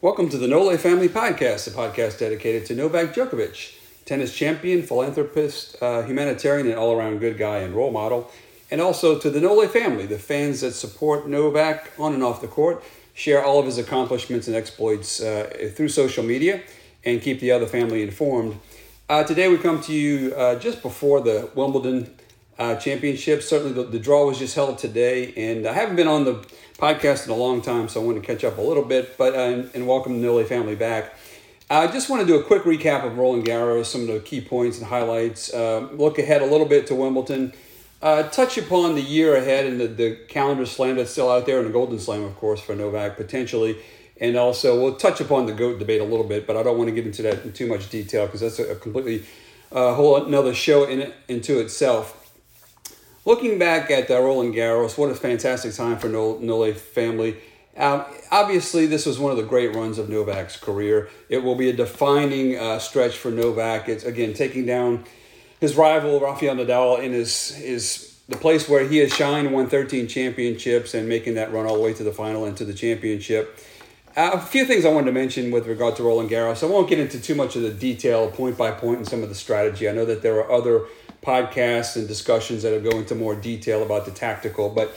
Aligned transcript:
Welcome 0.00 0.28
to 0.28 0.38
the 0.38 0.46
Nole 0.46 0.76
Family 0.76 1.08
Podcast, 1.08 1.66
a 1.66 1.70
podcast 1.70 2.20
dedicated 2.20 2.66
to 2.66 2.76
Novak 2.76 3.12
Djokovic, 3.12 3.76
tennis 4.04 4.32
champion, 4.32 4.84
philanthropist, 4.84 5.76
uh, 5.82 6.02
humanitarian, 6.02 6.68
and 6.68 6.78
all 6.78 6.96
around 6.96 7.18
good 7.18 7.36
guy 7.36 7.56
and 7.58 7.74
role 7.74 7.90
model. 7.90 8.30
And 8.70 8.80
also 8.80 9.18
to 9.18 9.28
the 9.28 9.40
Nole 9.40 9.66
family, 9.66 10.06
the 10.06 10.16
fans 10.16 10.60
that 10.60 10.74
support 10.74 11.26
Novak 11.26 11.90
on 11.98 12.14
and 12.14 12.22
off 12.22 12.40
the 12.40 12.46
court, 12.46 12.80
share 13.12 13.44
all 13.44 13.58
of 13.58 13.66
his 13.66 13.76
accomplishments 13.76 14.46
and 14.46 14.54
exploits 14.54 15.20
uh, 15.20 15.72
through 15.74 15.88
social 15.88 16.22
media, 16.22 16.62
and 17.04 17.20
keep 17.20 17.40
the 17.40 17.50
other 17.50 17.66
family 17.66 18.04
informed. 18.04 18.56
Uh, 19.08 19.24
today 19.24 19.48
we 19.48 19.58
come 19.58 19.80
to 19.80 19.92
you 19.92 20.32
uh, 20.36 20.54
just 20.60 20.80
before 20.80 21.20
the 21.20 21.50
Wimbledon 21.56 22.14
uh, 22.58 22.76
championship. 22.76 23.42
Certainly 23.42 23.74
the, 23.74 23.84
the 23.84 23.98
draw 23.98 24.26
was 24.26 24.38
just 24.38 24.54
held 24.54 24.78
today, 24.78 25.32
and 25.36 25.66
I 25.66 25.72
haven't 25.72 25.96
been 25.96 26.08
on 26.08 26.24
the 26.24 26.34
podcast 26.78 27.26
in 27.26 27.32
a 27.32 27.36
long 27.36 27.62
time, 27.62 27.88
so 27.88 28.00
I 28.00 28.04
want 28.04 28.20
to 28.20 28.26
catch 28.26 28.44
up 28.44 28.58
a 28.58 28.60
little 28.60 28.84
bit. 28.84 29.16
But 29.16 29.34
uh, 29.34 29.68
and 29.74 29.86
welcome 29.86 30.20
the 30.20 30.26
Nole 30.26 30.44
family 30.44 30.74
back. 30.74 31.14
I 31.70 31.86
just 31.86 32.08
want 32.08 32.22
to 32.22 32.26
do 32.26 32.38
a 32.38 32.42
quick 32.42 32.62
recap 32.62 33.04
of 33.04 33.18
Roland 33.18 33.44
Garros, 33.44 33.86
some 33.86 34.02
of 34.02 34.06
the 34.08 34.20
key 34.20 34.40
points 34.40 34.78
and 34.78 34.86
highlights. 34.86 35.52
Uh, 35.52 35.88
look 35.92 36.18
ahead 36.18 36.40
a 36.40 36.46
little 36.46 36.66
bit 36.66 36.86
to 36.86 36.94
Wimbledon. 36.94 37.52
Uh, 38.00 38.22
touch 38.22 38.56
upon 38.56 38.94
the 38.94 39.02
year 39.02 39.34
ahead 39.34 39.66
and 39.66 39.80
the, 39.80 39.88
the 39.88 40.16
calendar 40.28 40.64
slam 40.64 40.96
that's 40.96 41.10
still 41.10 41.30
out 41.30 41.46
there, 41.46 41.58
and 41.58 41.66
the 41.66 41.72
Golden 41.72 41.98
Slam, 41.98 42.22
of 42.22 42.36
course, 42.36 42.60
for 42.60 42.74
Novak 42.74 43.16
potentially. 43.16 43.76
And 44.20 44.36
also, 44.36 44.80
we'll 44.80 44.96
touch 44.96 45.20
upon 45.20 45.46
the 45.46 45.52
GOAT 45.52 45.78
debate 45.78 46.00
a 46.00 46.04
little 46.04 46.26
bit, 46.26 46.46
but 46.46 46.56
I 46.56 46.62
don't 46.62 46.76
want 46.76 46.88
to 46.88 46.94
get 46.94 47.06
into 47.06 47.22
that 47.22 47.44
in 47.44 47.52
too 47.52 47.66
much 47.66 47.88
detail 47.88 48.26
because 48.26 48.40
that's 48.40 48.58
a, 48.58 48.72
a 48.72 48.74
completely 48.76 49.24
uh, 49.70 49.94
whole 49.94 50.24
another 50.24 50.54
show 50.54 50.84
in 50.84 51.12
into 51.28 51.60
itself. 51.60 52.17
Looking 53.28 53.58
back 53.58 53.90
at 53.90 54.10
uh, 54.10 54.18
Roland 54.22 54.54
Garros, 54.54 54.96
what 54.96 55.10
a 55.10 55.14
fantastic 55.14 55.74
time 55.74 55.98
for 55.98 56.08
Nole, 56.08 56.72
family. 56.72 57.36
Um, 57.76 58.06
obviously, 58.30 58.86
this 58.86 59.04
was 59.04 59.18
one 59.18 59.30
of 59.30 59.36
the 59.36 59.42
great 59.42 59.76
runs 59.76 59.98
of 59.98 60.08
Novak's 60.08 60.56
career. 60.56 61.10
It 61.28 61.44
will 61.44 61.54
be 61.54 61.68
a 61.68 61.74
defining 61.74 62.56
uh, 62.56 62.78
stretch 62.78 63.18
for 63.18 63.30
Novak. 63.30 63.86
It's 63.86 64.02
again 64.02 64.32
taking 64.32 64.64
down 64.64 65.04
his 65.60 65.76
rival 65.76 66.18
Rafael 66.20 66.56
Nadal 66.56 67.02
in 67.02 67.12
his 67.12 67.50
his 67.50 68.18
the 68.30 68.36
place 68.38 68.66
where 68.66 68.88
he 68.88 68.96
has 68.96 69.12
shined, 69.12 69.52
won 69.52 69.68
13 69.68 70.08
championships, 70.08 70.94
and 70.94 71.06
making 71.06 71.34
that 71.34 71.52
run 71.52 71.66
all 71.66 71.76
the 71.76 71.82
way 71.82 71.92
to 71.92 72.02
the 72.02 72.12
final 72.12 72.46
and 72.46 72.56
to 72.56 72.64
the 72.64 72.72
championship. 72.72 73.62
Uh, 74.16 74.30
a 74.32 74.40
few 74.40 74.64
things 74.64 74.86
I 74.86 74.88
wanted 74.88 75.08
to 75.08 75.12
mention 75.12 75.50
with 75.50 75.66
regard 75.66 75.96
to 75.96 76.02
Roland 76.02 76.30
Garros. 76.30 76.62
I 76.62 76.66
won't 76.66 76.88
get 76.88 76.98
into 76.98 77.20
too 77.20 77.34
much 77.34 77.56
of 77.56 77.62
the 77.62 77.72
detail, 77.72 78.30
point 78.30 78.56
by 78.56 78.70
point, 78.70 79.00
and 79.00 79.06
some 79.06 79.22
of 79.22 79.28
the 79.28 79.34
strategy. 79.34 79.86
I 79.86 79.92
know 79.92 80.06
that 80.06 80.22
there 80.22 80.38
are 80.42 80.50
other 80.50 80.86
podcasts 81.28 81.96
and 81.96 82.08
discussions 82.08 82.62
that 82.62 82.72
will 82.72 82.90
go 82.90 82.98
into 82.98 83.14
more 83.14 83.34
detail 83.34 83.82
about 83.82 84.06
the 84.06 84.10
tactical. 84.10 84.70
But 84.70 84.96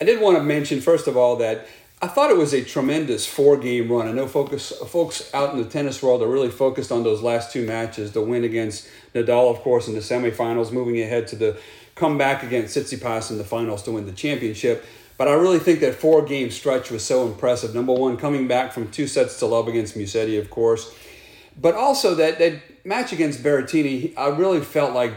I 0.00 0.04
did 0.04 0.20
want 0.20 0.36
to 0.36 0.42
mention, 0.42 0.82
first 0.82 1.06
of 1.06 1.16
all, 1.16 1.36
that 1.36 1.66
I 2.02 2.06
thought 2.06 2.30
it 2.30 2.36
was 2.36 2.52
a 2.52 2.62
tremendous 2.62 3.26
four 3.26 3.56
game 3.56 3.90
run. 3.90 4.06
I 4.06 4.12
know 4.12 4.26
focus, 4.26 4.72
folks 4.88 5.32
out 5.32 5.54
in 5.54 5.62
the 5.62 5.68
tennis 5.68 6.02
world 6.02 6.22
are 6.22 6.28
really 6.28 6.50
focused 6.50 6.92
on 6.92 7.02
those 7.02 7.22
last 7.22 7.52
two 7.52 7.66
matches 7.66 8.12
the 8.12 8.20
win 8.20 8.44
against 8.44 8.88
Nadal, 9.14 9.50
of 9.50 9.60
course, 9.60 9.88
in 9.88 9.94
the 9.94 10.00
semifinals, 10.00 10.70
moving 10.70 11.00
ahead 11.00 11.26
to 11.28 11.36
the 11.36 11.58
comeback 11.94 12.42
against 12.42 12.76
Tsitsipas 12.76 13.30
in 13.30 13.38
the 13.38 13.44
finals 13.44 13.82
to 13.84 13.92
win 13.92 14.06
the 14.06 14.12
championship. 14.12 14.84
But 15.16 15.28
I 15.28 15.32
really 15.32 15.58
think 15.58 15.80
that 15.80 15.94
four 15.94 16.22
game 16.22 16.50
stretch 16.50 16.90
was 16.90 17.04
so 17.04 17.26
impressive. 17.26 17.74
Number 17.74 17.92
one, 17.92 18.16
coming 18.16 18.48
back 18.48 18.72
from 18.72 18.90
two 18.90 19.06
sets 19.06 19.38
to 19.40 19.46
love 19.46 19.68
against 19.68 19.96
Musetti, 19.96 20.38
of 20.38 20.48
course. 20.50 20.94
But 21.60 21.74
also 21.74 22.14
that, 22.14 22.38
that 22.38 22.86
match 22.86 23.12
against 23.12 23.42
Berrettini, 23.42 24.16
I 24.16 24.28
really 24.28 24.60
felt 24.60 24.94
like 24.94 25.12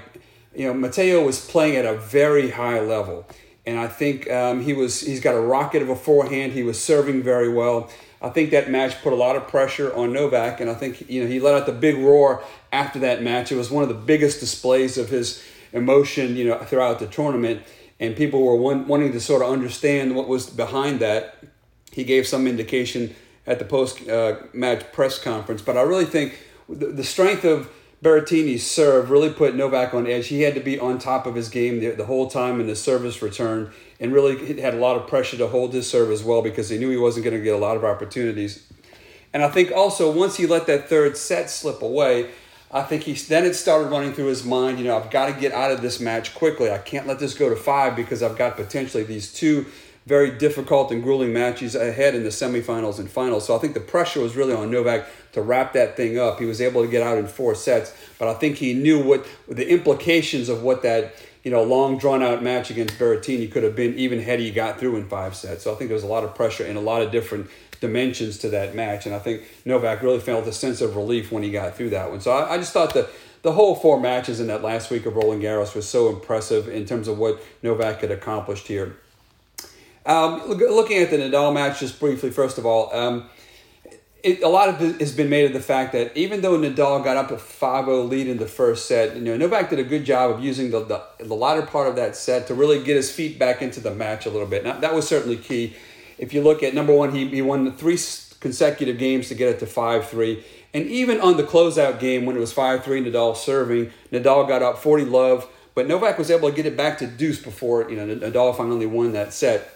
you 0.55 0.67
know, 0.67 0.73
Matteo 0.73 1.23
was 1.25 1.43
playing 1.45 1.75
at 1.75 1.85
a 1.85 1.95
very 1.95 2.51
high 2.51 2.79
level, 2.79 3.25
and 3.65 3.79
I 3.79 3.87
think 3.87 4.29
um, 4.29 4.61
he 4.61 4.73
was. 4.73 5.01
He's 5.01 5.19
got 5.19 5.35
a 5.35 5.41
rocket 5.41 5.81
of 5.81 5.89
a 5.89 5.95
forehand. 5.95 6.53
He 6.53 6.63
was 6.63 6.81
serving 6.81 7.23
very 7.23 7.49
well. 7.49 7.89
I 8.21 8.29
think 8.29 8.51
that 8.51 8.69
match 8.69 9.01
put 9.01 9.11
a 9.11 9.17
lot 9.17 9.35
of 9.35 9.47
pressure 9.47 9.93
on 9.93 10.13
Novak, 10.13 10.61
and 10.61 10.69
I 10.69 10.73
think 10.73 11.09
you 11.09 11.21
know 11.21 11.27
he 11.27 11.39
let 11.39 11.55
out 11.55 11.65
the 11.65 11.73
big 11.73 11.97
roar 11.97 12.43
after 12.71 12.99
that 12.99 13.21
match. 13.21 13.51
It 13.51 13.55
was 13.55 13.71
one 13.71 13.83
of 13.83 13.89
the 13.89 13.95
biggest 13.95 14.39
displays 14.39 14.97
of 14.97 15.09
his 15.09 15.43
emotion, 15.73 16.35
you 16.35 16.45
know, 16.45 16.57
throughout 16.59 16.99
the 16.99 17.07
tournament, 17.07 17.63
and 17.99 18.15
people 18.15 18.41
were 18.43 18.55
one, 18.55 18.87
wanting 18.87 19.11
to 19.11 19.19
sort 19.19 19.41
of 19.41 19.49
understand 19.49 20.15
what 20.15 20.27
was 20.27 20.49
behind 20.49 20.99
that. 20.99 21.43
He 21.91 22.03
gave 22.03 22.27
some 22.27 22.47
indication 22.47 23.15
at 23.45 23.59
the 23.59 23.65
post 23.65 24.07
uh, 24.07 24.37
match 24.53 24.91
press 24.93 25.19
conference, 25.19 25.61
but 25.61 25.77
I 25.77 25.81
really 25.81 26.05
think 26.05 26.39
the, 26.69 26.87
the 26.87 27.03
strength 27.03 27.43
of 27.43 27.69
Berrettini's 28.03 28.69
serve 28.69 29.09
really 29.09 29.29
put 29.29 29.55
Novak 29.55 29.93
on 29.93 30.05
edge. 30.05 30.27
He 30.27 30.41
had 30.41 30.55
to 30.55 30.59
be 30.59 30.77
on 30.77 30.99
top 30.99 31.25
of 31.25 31.35
his 31.35 31.47
game 31.47 31.79
the, 31.79 31.91
the 31.91 32.05
whole 32.05 32.29
time 32.29 32.59
in 32.59 32.67
the 32.67 32.75
service 32.75 33.21
return 33.21 33.71
and 33.99 34.11
really 34.11 34.59
had 34.59 34.73
a 34.73 34.77
lot 34.77 34.97
of 34.97 35.07
pressure 35.07 35.37
to 35.37 35.47
hold 35.47 35.73
his 35.73 35.89
serve 35.89 36.11
as 36.11 36.21
well 36.21 36.41
because 36.41 36.67
he 36.67 36.77
knew 36.77 36.89
he 36.89 36.97
wasn't 36.97 37.23
going 37.23 37.37
to 37.37 37.41
get 37.41 37.55
a 37.55 37.57
lot 37.57 37.77
of 37.77 37.85
opportunities. 37.85 38.69
And 39.31 39.41
I 39.41 39.49
think 39.49 39.71
also 39.71 40.11
once 40.11 40.35
he 40.35 40.45
let 40.45 40.67
that 40.67 40.89
third 40.89 41.15
set 41.15 41.49
slip 41.49 41.81
away, 41.81 42.31
I 42.71 42.81
think 42.81 43.03
he 43.03 43.13
then 43.13 43.45
it 43.45 43.53
started 43.53 43.89
running 43.89 44.13
through 44.13 44.25
his 44.25 44.43
mind, 44.43 44.79
you 44.79 44.85
know, 44.85 44.97
I've 44.97 45.09
got 45.09 45.33
to 45.33 45.39
get 45.39 45.53
out 45.53 45.71
of 45.71 45.81
this 45.81 46.01
match 46.01 46.35
quickly. 46.35 46.71
I 46.71 46.79
can't 46.79 47.07
let 47.07 47.19
this 47.19 47.33
go 47.33 47.49
to 47.49 47.55
five 47.55 47.95
because 47.95 48.21
I've 48.21 48.37
got 48.37 48.57
potentially 48.57 49.03
these 49.03 49.31
two 49.31 49.67
very 50.05 50.31
difficult 50.31 50.91
and 50.91 51.01
grueling 51.01 51.31
matches 51.31 51.75
ahead 51.75 52.13
in 52.13 52.23
the 52.23 52.29
semifinals 52.29 52.99
and 52.99 53.09
finals. 53.09 53.45
So 53.47 53.55
I 53.55 53.59
think 53.59 53.73
the 53.73 53.79
pressure 53.79 54.19
was 54.19 54.35
really 54.35 54.53
on 54.53 54.69
Novak 54.69 55.05
to 55.33 55.41
wrap 55.41 55.73
that 55.73 55.95
thing 55.95 56.19
up. 56.19 56.39
He 56.39 56.45
was 56.45 56.61
able 56.61 56.83
to 56.83 56.89
get 56.89 57.01
out 57.01 57.17
in 57.17 57.27
four 57.27 57.55
sets, 57.55 57.95
but 58.19 58.27
I 58.27 58.33
think 58.33 58.57
he 58.57 58.73
knew 58.73 59.01
what 59.01 59.25
the 59.47 59.67
implications 59.69 60.49
of 60.49 60.61
what 60.63 60.83
that 60.83 61.15
you 61.43 61.51
know 61.51 61.63
long 61.63 61.97
drawn 61.97 62.21
out 62.21 62.43
match 62.43 62.69
against 62.69 62.97
Berrettini 62.97 63.51
could 63.51 63.63
have 63.63 63.75
been 63.75 63.97
even 63.97 64.19
had 64.19 64.39
he 64.39 64.51
got 64.51 64.79
through 64.79 64.97
in 64.97 65.07
five 65.07 65.35
sets. 65.35 65.63
So 65.63 65.73
I 65.73 65.75
think 65.75 65.89
there 65.89 65.95
was 65.95 66.03
a 66.03 66.07
lot 66.07 66.23
of 66.23 66.35
pressure 66.35 66.65
and 66.65 66.77
a 66.77 66.81
lot 66.81 67.01
of 67.01 67.11
different 67.11 67.49
dimensions 67.79 68.37
to 68.39 68.49
that 68.49 68.75
match, 68.75 69.05
and 69.05 69.13
I 69.13 69.19
think 69.19 69.43
Novak 69.65 70.01
really 70.01 70.19
felt 70.19 70.47
a 70.47 70.53
sense 70.53 70.79
of 70.79 70.95
relief 70.95 71.31
when 71.31 71.43
he 71.43 71.51
got 71.51 71.75
through 71.75 71.89
that 71.91 72.09
one. 72.09 72.21
So 72.21 72.31
I, 72.31 72.53
I 72.53 72.57
just 72.57 72.71
thought 72.71 72.93
that 72.93 73.09
the 73.41 73.51
whole 73.51 73.75
four 73.75 73.99
matches 73.99 74.39
in 74.39 74.47
that 74.47 74.63
last 74.63 74.89
week 74.89 75.05
of 75.05 75.15
Roland 75.17 75.41
Garros 75.41 75.75
was 75.75 75.87
so 75.87 76.09
impressive 76.09 76.69
in 76.69 76.85
terms 76.85 77.09
of 77.09 77.17
what 77.17 77.43
Novak 77.61 77.99
had 77.99 78.11
accomplished 78.11 78.67
here. 78.67 78.95
Um, 80.05 80.41
looking 80.47 80.97
at 80.97 81.09
the 81.09 81.17
Nadal 81.17 81.53
match 81.53 81.79
just 81.79 81.99
briefly, 81.99 82.29
first 82.29 82.57
of 82.57 82.65
all, 82.65 82.93
um, 82.93 83.29
it, 84.23 84.41
a 84.41 84.47
lot 84.47 84.69
of 84.69 84.81
it 84.81 84.99
has 85.01 85.13
been 85.13 85.29
made 85.29 85.45
of 85.45 85.53
the 85.53 85.59
fact 85.59 85.91
that 85.91 86.15
even 86.15 86.41
though 86.41 86.57
Nadal 86.57 87.03
got 87.03 87.17
up 87.17 87.31
a 87.31 87.35
5-0 87.35 88.09
lead 88.09 88.27
in 88.27 88.37
the 88.37 88.47
first 88.47 88.85
set, 88.85 89.15
you 89.15 89.21
know, 89.21 89.35
Novak 89.35 89.69
did 89.69 89.79
a 89.79 89.83
good 89.83 90.05
job 90.05 90.31
of 90.31 90.43
using 90.43 90.71
the, 90.71 90.83
the, 90.83 91.03
the 91.19 91.33
latter 91.33 91.61
part 91.61 91.89
of 91.89 91.97
that 91.97 92.15
set 92.15 92.47
to 92.47 92.53
really 92.53 92.81
get 92.83 92.95
his 92.95 93.11
feet 93.11 93.37
back 93.37 93.61
into 93.61 93.81
the 93.81 93.93
match 93.93 94.25
a 94.25 94.29
little 94.29 94.47
bit. 94.47 94.63
Now, 94.63 94.79
that 94.79 94.93
was 94.93 95.07
certainly 95.07 95.37
key. 95.37 95.75
If 96.17 96.33
you 96.33 96.41
look 96.41 96.63
at 96.63 96.73
number 96.73 96.93
one, 96.93 97.13
he, 97.13 97.27
he 97.27 97.41
won 97.41 97.69
three 97.73 97.97
consecutive 98.39 98.97
games 98.97 99.27
to 99.27 99.35
get 99.35 99.49
it 99.49 99.59
to 99.59 99.65
5-3. 99.65 100.41
And 100.73 100.87
even 100.87 101.19
on 101.19 101.37
the 101.37 101.43
closeout 101.43 101.99
game 101.99 102.25
when 102.25 102.35
it 102.35 102.39
was 102.39 102.53
5-3 102.53 102.83
Nadal 103.05 103.35
serving, 103.35 103.91
Nadal 104.11 104.47
got 104.47 104.61
up 104.61 104.77
40 104.77 105.05
love, 105.05 105.47
but 105.75 105.87
Novak 105.87 106.17
was 106.17 106.31
able 106.31 106.49
to 106.49 106.55
get 106.55 106.65
it 106.65 106.77
back 106.77 106.97
to 106.99 107.07
deuce 107.07 107.41
before, 107.41 107.89
you 107.89 107.97
know, 107.97 108.15
Nadal 108.15 108.55
finally 108.55 108.85
won 108.85 109.11
that 109.13 109.33
set. 109.33 109.69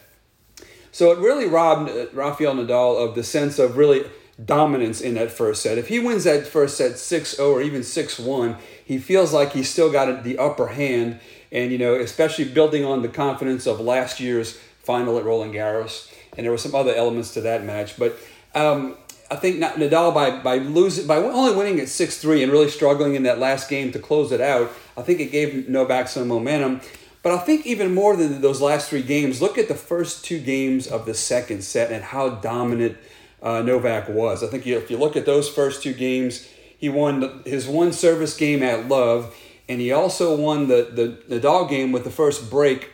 So 0.98 1.12
it 1.12 1.20
really 1.20 1.46
robbed 1.46 1.92
uh, 1.92 2.08
Rafael 2.12 2.56
Nadal 2.56 2.98
of 2.98 3.14
the 3.14 3.24
sense 3.24 3.60
of 3.60 3.78
really 3.78 4.04
dominance 4.44 5.00
in 5.00 5.14
that 5.14 5.30
first 5.30 5.62
set. 5.62 5.78
If 5.78 5.90
he 5.90 6.00
wins 6.00 6.24
that 6.24 6.48
first 6.48 6.76
set 6.76 6.94
6-0 6.94 7.40
or 7.40 7.62
even 7.62 7.82
6-1, 7.82 8.58
he 8.84 8.98
feels 8.98 9.32
like 9.32 9.54
he's 9.54 9.70
still 9.70 9.92
got 9.92 10.24
the 10.24 10.40
upper 10.40 10.70
hand 10.70 11.20
and 11.52 11.72
you 11.72 11.78
know, 11.78 11.94
especially 11.94 12.46
building 12.46 12.84
on 12.84 13.04
the 13.04 13.10
confidence 13.10 13.68
of 13.68 13.80
last 13.80 14.20
year's 14.20 14.58
final 14.82 15.20
at 15.20 15.24
Roland 15.24 15.54
Garros. 15.54 16.12
And 16.36 16.44
there 16.44 16.52
were 16.52 16.58
some 16.58 16.74
other 16.74 16.96
elements 16.96 17.32
to 17.36 17.42
that 17.42 17.64
match, 17.64 17.96
but 18.00 18.18
um, 18.56 18.98
I 19.30 19.36
think 19.36 19.62
Nadal 19.62 20.16
by 20.16 20.40
by 20.40 20.58
losing 20.58 21.06
by 21.06 21.18
only 21.18 21.56
winning 21.56 21.80
at 21.80 21.90
six 21.90 22.18
three 22.18 22.42
and 22.42 22.52
really 22.52 22.70
struggling 22.70 23.14
in 23.14 23.22
that 23.24 23.38
last 23.38 23.70
game 23.70 23.92
to 23.92 24.00
close 24.00 24.32
it 24.32 24.42
out, 24.42 24.72
I 24.98 25.04
think 25.04 25.20
it 25.20 25.32
gave 25.32 25.70
Novak 25.70 26.08
some 26.08 26.28
momentum. 26.28 26.82
But 27.28 27.36
I 27.36 27.40
think 27.40 27.66
even 27.66 27.94
more 27.94 28.16
than 28.16 28.40
those 28.40 28.62
last 28.62 28.90
three 28.90 29.02
games, 29.02 29.42
look 29.42 29.58
at 29.58 29.68
the 29.68 29.76
first 29.76 30.24
two 30.24 30.40
games 30.40 30.88
of 30.88 31.06
the 31.06 31.14
second 31.14 31.62
set 31.62 31.92
and 31.92 32.02
how 32.02 32.30
dominant 32.30 32.98
uh, 33.44 33.62
Novak 33.62 34.08
was. 34.08 34.46
I 34.46 34.48
think 34.48 34.66
if 34.66 34.90
you 34.90 34.96
look 34.96 35.18
at 35.18 35.26
those 35.26 35.50
first 35.50 35.84
two 35.84 35.94
games, 35.94 36.48
he 36.78 36.88
won 36.88 37.42
his 37.44 37.68
one 37.68 37.92
service 37.92 38.34
game 38.38 38.64
at 38.64 38.88
Love, 38.88 39.36
and 39.68 39.82
he 39.82 39.92
also 39.92 40.38
won 40.38 40.70
the, 40.70 41.20
the, 41.28 41.38
dog 41.42 41.70
game 41.70 41.92
with 41.92 42.06
the 42.06 42.10
first 42.10 42.50
break 42.50 42.92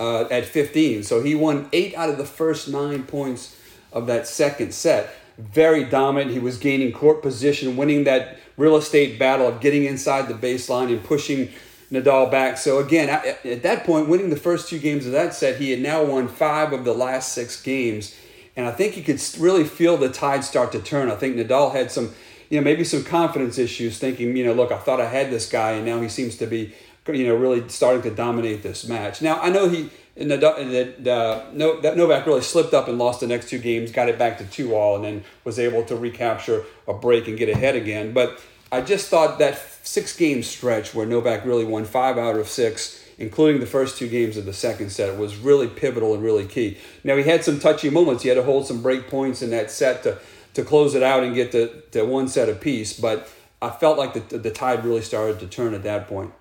uh, 0.00 0.22
at 0.32 0.46
15. 0.46 1.04
So 1.04 1.22
he 1.22 1.36
won 1.36 1.68
eight 1.72 1.94
out 1.94 2.10
of 2.10 2.18
the 2.18 2.26
first 2.26 2.68
nine 2.68 3.04
points 3.04 3.56
of 3.92 4.08
that 4.08 4.26
second 4.26 4.74
set. 4.74 5.14
Very 5.38 5.84
dominant. 5.84 6.32
He 6.32 6.40
was 6.40 6.58
gaining 6.58 6.90
court 6.90 7.22
position, 7.22 7.76
winning 7.76 8.02
that 8.02 8.36
real 8.56 8.76
estate 8.76 9.16
battle 9.16 9.46
of 9.46 9.60
getting 9.60 9.84
inside 9.84 10.26
the 10.26 10.34
baseline 10.34 10.88
and 10.88 11.04
pushing 11.04 11.50
Nadal 11.90 12.30
back. 12.30 12.58
So 12.58 12.78
again, 12.78 13.08
at, 13.08 13.44
at 13.44 13.62
that 13.62 13.84
point, 13.84 14.08
winning 14.08 14.30
the 14.30 14.36
first 14.36 14.68
two 14.68 14.78
games 14.78 15.06
of 15.06 15.12
that 15.12 15.34
set, 15.34 15.60
he 15.60 15.70
had 15.70 15.80
now 15.80 16.04
won 16.04 16.28
five 16.28 16.72
of 16.72 16.84
the 16.84 16.94
last 16.94 17.32
six 17.32 17.60
games, 17.62 18.16
and 18.56 18.66
I 18.66 18.72
think 18.72 18.96
you 18.96 19.02
could 19.02 19.20
really 19.38 19.64
feel 19.64 19.96
the 19.96 20.08
tide 20.08 20.44
start 20.44 20.72
to 20.72 20.80
turn. 20.80 21.10
I 21.10 21.16
think 21.16 21.36
Nadal 21.36 21.72
had 21.72 21.90
some, 21.90 22.14
you 22.50 22.60
know, 22.60 22.64
maybe 22.64 22.84
some 22.84 23.04
confidence 23.04 23.58
issues, 23.58 23.98
thinking, 23.98 24.36
you 24.36 24.44
know, 24.44 24.52
look, 24.52 24.72
I 24.72 24.78
thought 24.78 25.00
I 25.00 25.08
had 25.08 25.30
this 25.30 25.48
guy, 25.48 25.72
and 25.72 25.84
now 25.84 26.00
he 26.00 26.08
seems 26.08 26.36
to 26.38 26.46
be, 26.46 26.72
you 27.08 27.26
know, 27.26 27.34
really 27.34 27.68
starting 27.68 28.02
to 28.02 28.10
dominate 28.10 28.62
this 28.62 28.88
match. 28.88 29.20
Now 29.20 29.40
I 29.40 29.50
know 29.50 29.68
he 29.68 29.90
and 30.16 30.30
that 30.30 30.44
uh, 30.44 31.44
no, 31.52 31.80
that 31.80 31.96
Novak 31.96 32.26
really 32.26 32.40
slipped 32.40 32.72
up 32.72 32.86
and 32.86 32.98
lost 32.98 33.20
the 33.20 33.26
next 33.26 33.48
two 33.48 33.58
games, 33.58 33.90
got 33.90 34.08
it 34.08 34.18
back 34.18 34.38
to 34.38 34.44
two 34.44 34.74
all, 34.74 34.94
and 34.96 35.04
then 35.04 35.24
was 35.42 35.58
able 35.58 35.84
to 35.84 35.96
recapture 35.96 36.64
a 36.86 36.94
break 36.94 37.26
and 37.26 37.36
get 37.36 37.48
ahead 37.48 37.74
again. 37.74 38.12
But 38.12 38.40
I 38.74 38.80
just 38.80 39.08
thought 39.08 39.38
that 39.38 39.58
six 39.82 40.16
game 40.16 40.42
stretch 40.42 40.94
where 40.94 41.06
Novak 41.06 41.44
really 41.44 41.64
won 41.64 41.84
five 41.84 42.18
out 42.18 42.36
of 42.36 42.48
six, 42.48 43.04
including 43.18 43.60
the 43.60 43.66
first 43.66 43.98
two 43.98 44.08
games 44.08 44.36
of 44.36 44.44
the 44.46 44.52
second 44.52 44.90
set, 44.90 45.16
was 45.18 45.36
really 45.36 45.68
pivotal 45.68 46.14
and 46.14 46.22
really 46.22 46.46
key. 46.46 46.78
Now 47.04 47.16
he 47.16 47.22
had 47.22 47.44
some 47.44 47.60
touchy 47.60 47.90
moments. 47.90 48.22
He 48.22 48.28
had 48.28 48.36
to 48.36 48.42
hold 48.42 48.66
some 48.66 48.82
break 48.82 49.08
points 49.08 49.42
in 49.42 49.50
that 49.50 49.70
set 49.70 50.02
to 50.02 50.18
to 50.54 50.62
close 50.62 50.94
it 50.94 51.02
out 51.02 51.24
and 51.24 51.34
get 51.34 51.52
to, 51.52 51.82
to 51.90 52.04
one 52.04 52.28
set 52.28 52.48
apiece, 52.48 52.98
but 52.98 53.28
I 53.60 53.70
felt 53.70 53.98
like 53.98 54.28
the, 54.28 54.38
the 54.38 54.50
tide 54.50 54.84
really 54.84 55.02
started 55.02 55.40
to 55.40 55.46
turn 55.46 55.74
at 55.74 55.82
that 55.82 56.06
point. 56.06 56.32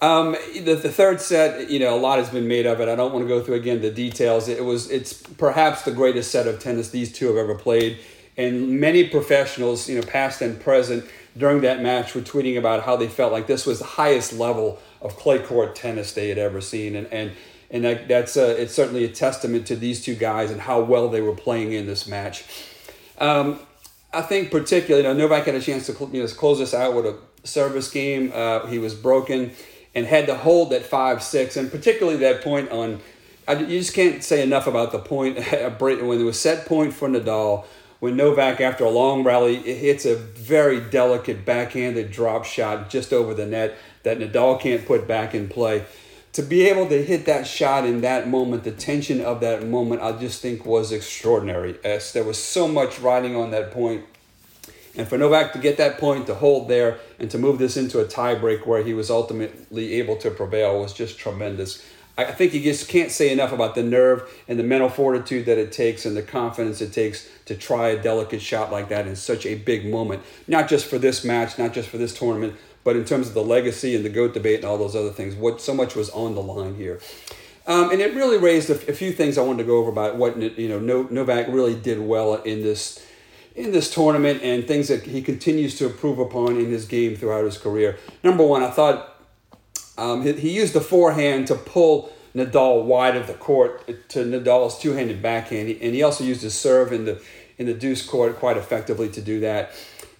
Um, 0.00 0.36
the, 0.54 0.74
the 0.74 0.90
third 0.90 1.20
set, 1.20 1.70
you 1.70 1.78
know, 1.80 1.96
a 1.96 1.98
lot 1.98 2.18
has 2.18 2.30
been 2.30 2.46
made 2.46 2.66
of 2.66 2.80
it. 2.80 2.88
I 2.88 2.94
don't 2.94 3.12
want 3.12 3.24
to 3.24 3.28
go 3.28 3.42
through 3.42 3.56
again 3.56 3.82
the 3.82 3.90
details. 3.90 4.48
It 4.48 4.64
was 4.64 4.90
it's 4.90 5.12
perhaps 5.12 5.82
the 5.82 5.90
greatest 5.90 6.30
set 6.30 6.46
of 6.46 6.60
tennis 6.60 6.90
these 6.90 7.12
two 7.12 7.26
have 7.28 7.36
ever 7.36 7.56
played, 7.56 7.98
and 8.38 8.80
many 8.80 9.06
professionals, 9.08 9.88
you 9.88 10.00
know, 10.00 10.06
past 10.06 10.40
and 10.40 10.58
present, 10.58 11.04
during 11.36 11.60
that 11.60 11.82
match 11.82 12.14
were 12.14 12.20
tweeting 12.22 12.56
about 12.56 12.84
how 12.84 12.96
they 12.96 13.08
felt 13.08 13.32
like 13.32 13.46
this 13.46 13.66
was 13.66 13.80
the 13.80 13.84
highest 13.84 14.32
level 14.32 14.80
of 15.02 15.16
clay 15.16 15.38
court 15.38 15.76
tennis 15.76 16.12
they 16.12 16.28
had 16.28 16.38
ever 16.38 16.60
seen, 16.60 16.96
and 16.96 17.06
and 17.12 17.32
and 17.70 17.84
that, 17.84 18.08
that's 18.08 18.36
a, 18.36 18.62
it's 18.62 18.74
certainly 18.74 19.04
a 19.04 19.08
testament 19.08 19.66
to 19.66 19.76
these 19.76 20.02
two 20.02 20.14
guys 20.14 20.50
and 20.50 20.60
how 20.62 20.80
well 20.80 21.08
they 21.08 21.20
were 21.20 21.34
playing 21.34 21.72
in 21.72 21.86
this 21.86 22.06
match. 22.06 22.44
Um, 23.18 23.60
I 24.12 24.22
think 24.22 24.50
particularly, 24.50 25.06
you 25.06 25.12
know, 25.12 25.18
Novak 25.18 25.44
had 25.44 25.54
a 25.54 25.60
chance 25.60 25.86
to 25.86 26.08
you 26.12 26.22
know, 26.22 26.28
close 26.28 26.60
this 26.60 26.72
out 26.72 26.94
with 26.94 27.04
a 27.04 27.18
service 27.44 27.90
game. 27.90 28.32
Uh, 28.34 28.66
he 28.66 28.78
was 28.78 28.94
broken 28.94 29.52
and 29.94 30.06
had 30.06 30.26
to 30.26 30.34
hold 30.34 30.70
that 30.70 30.84
five 30.84 31.22
six, 31.22 31.56
and 31.56 31.70
particularly 31.70 32.18
that 32.18 32.42
point 32.42 32.70
on. 32.70 33.00
I, 33.46 33.54
you 33.54 33.78
just 33.78 33.94
can't 33.94 34.22
say 34.22 34.42
enough 34.42 34.66
about 34.66 34.92
the 34.92 34.98
point 34.98 35.38
when 35.80 36.20
it 36.20 36.24
was 36.24 36.38
set 36.38 36.66
point 36.66 36.92
for 36.92 37.08
Nadal. 37.08 37.64
When 38.00 38.16
Novak, 38.16 38.60
after 38.60 38.84
a 38.84 38.90
long 38.90 39.24
rally, 39.24 39.56
hits 39.56 40.04
a 40.04 40.14
very 40.14 40.80
delicate 40.80 41.44
backhanded 41.44 42.12
drop 42.12 42.44
shot 42.44 42.90
just 42.90 43.12
over 43.12 43.34
the 43.34 43.46
net 43.46 43.76
that 44.04 44.18
Nadal 44.18 44.60
can't 44.60 44.86
put 44.86 45.08
back 45.08 45.34
in 45.34 45.48
play. 45.48 45.84
To 46.34 46.42
be 46.42 46.68
able 46.68 46.88
to 46.88 47.02
hit 47.02 47.26
that 47.26 47.46
shot 47.46 47.84
in 47.84 48.02
that 48.02 48.28
moment, 48.28 48.62
the 48.62 48.70
tension 48.70 49.20
of 49.20 49.40
that 49.40 49.66
moment, 49.66 50.02
I 50.02 50.12
just 50.12 50.40
think 50.40 50.64
was 50.64 50.92
extraordinary. 50.92 51.76
As 51.82 52.12
there 52.12 52.22
was 52.22 52.42
so 52.42 52.68
much 52.68 53.00
riding 53.00 53.34
on 53.34 53.50
that 53.50 53.72
point 53.72 54.04
and 54.98 55.06
for 55.06 55.16
Novak 55.16 55.52
to 55.52 55.60
get 55.60 55.76
that 55.76 55.98
point, 55.98 56.26
to 56.26 56.34
hold 56.34 56.68
there, 56.68 56.98
and 57.20 57.30
to 57.30 57.38
move 57.38 57.58
this 57.58 57.76
into 57.76 58.00
a 58.00 58.04
tiebreak 58.04 58.66
where 58.66 58.82
he 58.82 58.94
was 58.94 59.10
ultimately 59.10 59.94
able 59.94 60.16
to 60.16 60.30
prevail 60.30 60.80
was 60.80 60.92
just 60.92 61.18
tremendous. 61.18 61.86
I 62.18 62.32
think 62.32 62.52
you 62.52 62.60
just 62.60 62.88
can't 62.88 63.12
say 63.12 63.30
enough 63.30 63.52
about 63.52 63.76
the 63.76 63.82
nerve 63.84 64.28
and 64.48 64.58
the 64.58 64.64
mental 64.64 64.88
fortitude 64.88 65.46
that 65.46 65.56
it 65.56 65.70
takes 65.70 66.04
and 66.04 66.16
the 66.16 66.22
confidence 66.22 66.80
it 66.80 66.92
takes 66.92 67.28
to 67.44 67.54
try 67.54 67.90
a 67.90 68.02
delicate 68.02 68.42
shot 68.42 68.72
like 68.72 68.88
that 68.88 69.06
in 69.06 69.14
such 69.14 69.46
a 69.46 69.54
big 69.54 69.86
moment. 69.86 70.24
Not 70.48 70.68
just 70.68 70.86
for 70.86 70.98
this 70.98 71.24
match, 71.24 71.58
not 71.58 71.72
just 71.72 71.88
for 71.88 71.96
this 71.96 72.18
tournament, 72.18 72.56
but 72.82 72.96
in 72.96 73.04
terms 73.04 73.28
of 73.28 73.34
the 73.34 73.44
legacy 73.44 73.94
and 73.94 74.04
the 74.04 74.08
GOAT 74.08 74.34
debate 74.34 74.56
and 74.56 74.64
all 74.64 74.78
those 74.78 74.96
other 74.96 75.10
things. 75.10 75.36
What 75.36 75.60
so 75.60 75.72
much 75.72 75.94
was 75.94 76.10
on 76.10 76.34
the 76.34 76.42
line 76.42 76.74
here. 76.74 76.98
Um, 77.68 77.90
and 77.90 78.00
it 78.00 78.14
really 78.14 78.38
raised 78.38 78.68
a, 78.70 78.90
a, 78.90 78.94
few 78.94 79.12
things 79.12 79.36
I 79.36 79.42
wanted 79.42 79.58
to 79.58 79.64
go 79.64 79.76
over 79.76 79.90
about 79.90 80.16
what 80.16 80.38
you 80.58 80.68
know 80.68 81.04
Novak 81.10 81.48
really 81.48 81.74
did 81.74 82.00
well 82.00 82.36
in 82.36 82.62
this 82.62 83.04
in 83.54 83.72
this 83.72 83.92
tournament 83.92 84.42
and 84.42 84.66
things 84.66 84.88
that 84.88 85.02
he 85.02 85.20
continues 85.20 85.76
to 85.76 85.86
improve 85.86 86.18
upon 86.18 86.56
in 86.56 86.70
his 86.70 86.86
game 86.86 87.14
throughout 87.14 87.44
his 87.44 87.58
career. 87.58 87.98
Number 88.24 88.44
one, 88.44 88.62
I 88.62 88.70
thought 88.70 89.17
um, 89.98 90.22
he, 90.22 90.32
he, 90.32 90.56
used 90.56 90.72
the 90.72 90.80
forehand 90.80 91.46
to 91.48 91.54
pull 91.54 92.12
Nadal 92.34 92.84
wide 92.84 93.16
of 93.16 93.26
the 93.26 93.34
court 93.34 93.86
to 94.10 94.24
Nadal's 94.24 94.78
two-handed 94.78 95.20
backhand, 95.20 95.68
and 95.68 95.94
he 95.94 96.02
also 96.02 96.24
used 96.24 96.42
his 96.42 96.54
serve 96.54 96.92
in 96.92 97.04
the 97.04 97.22
in 97.58 97.66
the 97.66 97.74
deuce 97.74 98.06
court 98.06 98.36
quite 98.36 98.56
effectively 98.56 99.08
to 99.08 99.20
do 99.20 99.40
that. 99.40 99.72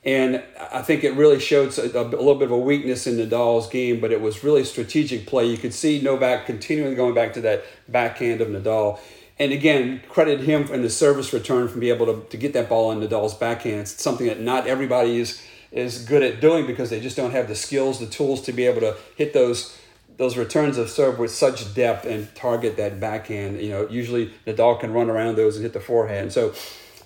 And 0.04 0.42
I 0.72 0.82
think 0.82 1.04
it 1.04 1.14
really 1.14 1.38
showed 1.38 1.76
a, 1.78 2.00
a, 2.00 2.02
little 2.02 2.34
bit 2.34 2.46
of 2.46 2.50
a 2.50 2.58
weakness 2.58 3.06
in 3.06 3.16
Nadal's 3.16 3.68
game, 3.68 4.00
but 4.00 4.10
it 4.10 4.20
was 4.20 4.42
really 4.42 4.64
strategic 4.64 5.26
play. 5.26 5.46
You 5.46 5.56
could 5.56 5.74
see 5.74 6.00
Novak 6.00 6.46
continually 6.46 6.96
going 6.96 7.14
back 7.14 7.34
to 7.34 7.40
that 7.42 7.64
backhand 7.88 8.40
of 8.40 8.48
Nadal 8.48 8.98
and 9.38 9.52
again, 9.52 10.02
credit 10.08 10.40
him 10.40 10.64
in 10.72 10.82
the 10.82 10.90
service 10.90 11.32
return 11.32 11.68
from 11.68 11.80
being 11.80 11.94
able 11.94 12.06
to, 12.06 12.28
to 12.28 12.36
get 12.36 12.52
that 12.54 12.68
ball 12.68 12.90
in 12.90 13.00
Nadal's 13.00 13.34
backhand. 13.34 13.80
It's 13.80 14.02
something 14.02 14.26
that 14.26 14.40
not 14.40 14.66
everybody 14.66 15.18
is 15.18 15.42
is 15.70 16.04
good 16.04 16.22
at 16.22 16.40
doing 16.40 16.66
because 16.66 16.90
they 16.90 17.00
just 17.00 17.16
don't 17.16 17.32
have 17.32 17.48
the 17.48 17.54
skills, 17.54 18.00
the 18.00 18.06
tools 18.06 18.42
to 18.42 18.52
be 18.52 18.66
able 18.66 18.80
to 18.80 18.96
hit 19.16 19.32
those 19.32 19.78
those 20.16 20.36
returns 20.36 20.76
of 20.78 20.90
serve 20.90 21.16
with 21.16 21.30
such 21.30 21.74
depth 21.74 22.04
and 22.04 22.34
target 22.34 22.76
that 22.76 22.98
backhand. 22.98 23.60
You 23.60 23.70
know, 23.70 23.88
usually 23.88 24.32
Nadal 24.46 24.80
can 24.80 24.92
run 24.92 25.08
around 25.08 25.36
those 25.36 25.54
and 25.54 25.62
hit 25.62 25.72
the 25.72 25.80
forehand. 25.80 26.32
So 26.32 26.54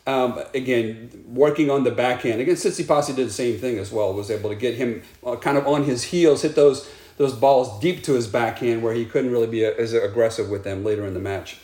um, 0.06 0.40
again, 0.54 1.24
working 1.28 1.70
on 1.70 1.84
the 1.84 1.90
backhand. 1.90 2.40
Again, 2.40 2.56
Tsitsipas 2.56 3.14
did 3.14 3.26
the 3.26 3.30
same 3.30 3.58
thing 3.58 3.78
as 3.78 3.92
well. 3.92 4.12
Was 4.12 4.30
able 4.30 4.50
to 4.50 4.56
get 4.56 4.74
him 4.74 5.02
uh, 5.24 5.36
kind 5.36 5.56
of 5.56 5.66
on 5.66 5.84
his 5.84 6.04
heels, 6.04 6.42
hit 6.42 6.54
those 6.54 6.90
those 7.18 7.34
balls 7.34 7.78
deep 7.80 8.02
to 8.04 8.14
his 8.14 8.26
backhand 8.26 8.82
where 8.82 8.94
he 8.94 9.04
couldn't 9.04 9.30
really 9.30 9.46
be 9.46 9.62
a, 9.62 9.76
as 9.76 9.92
aggressive 9.92 10.48
with 10.48 10.64
them 10.64 10.82
later 10.82 11.06
in 11.06 11.14
the 11.14 11.20
match. 11.20 11.58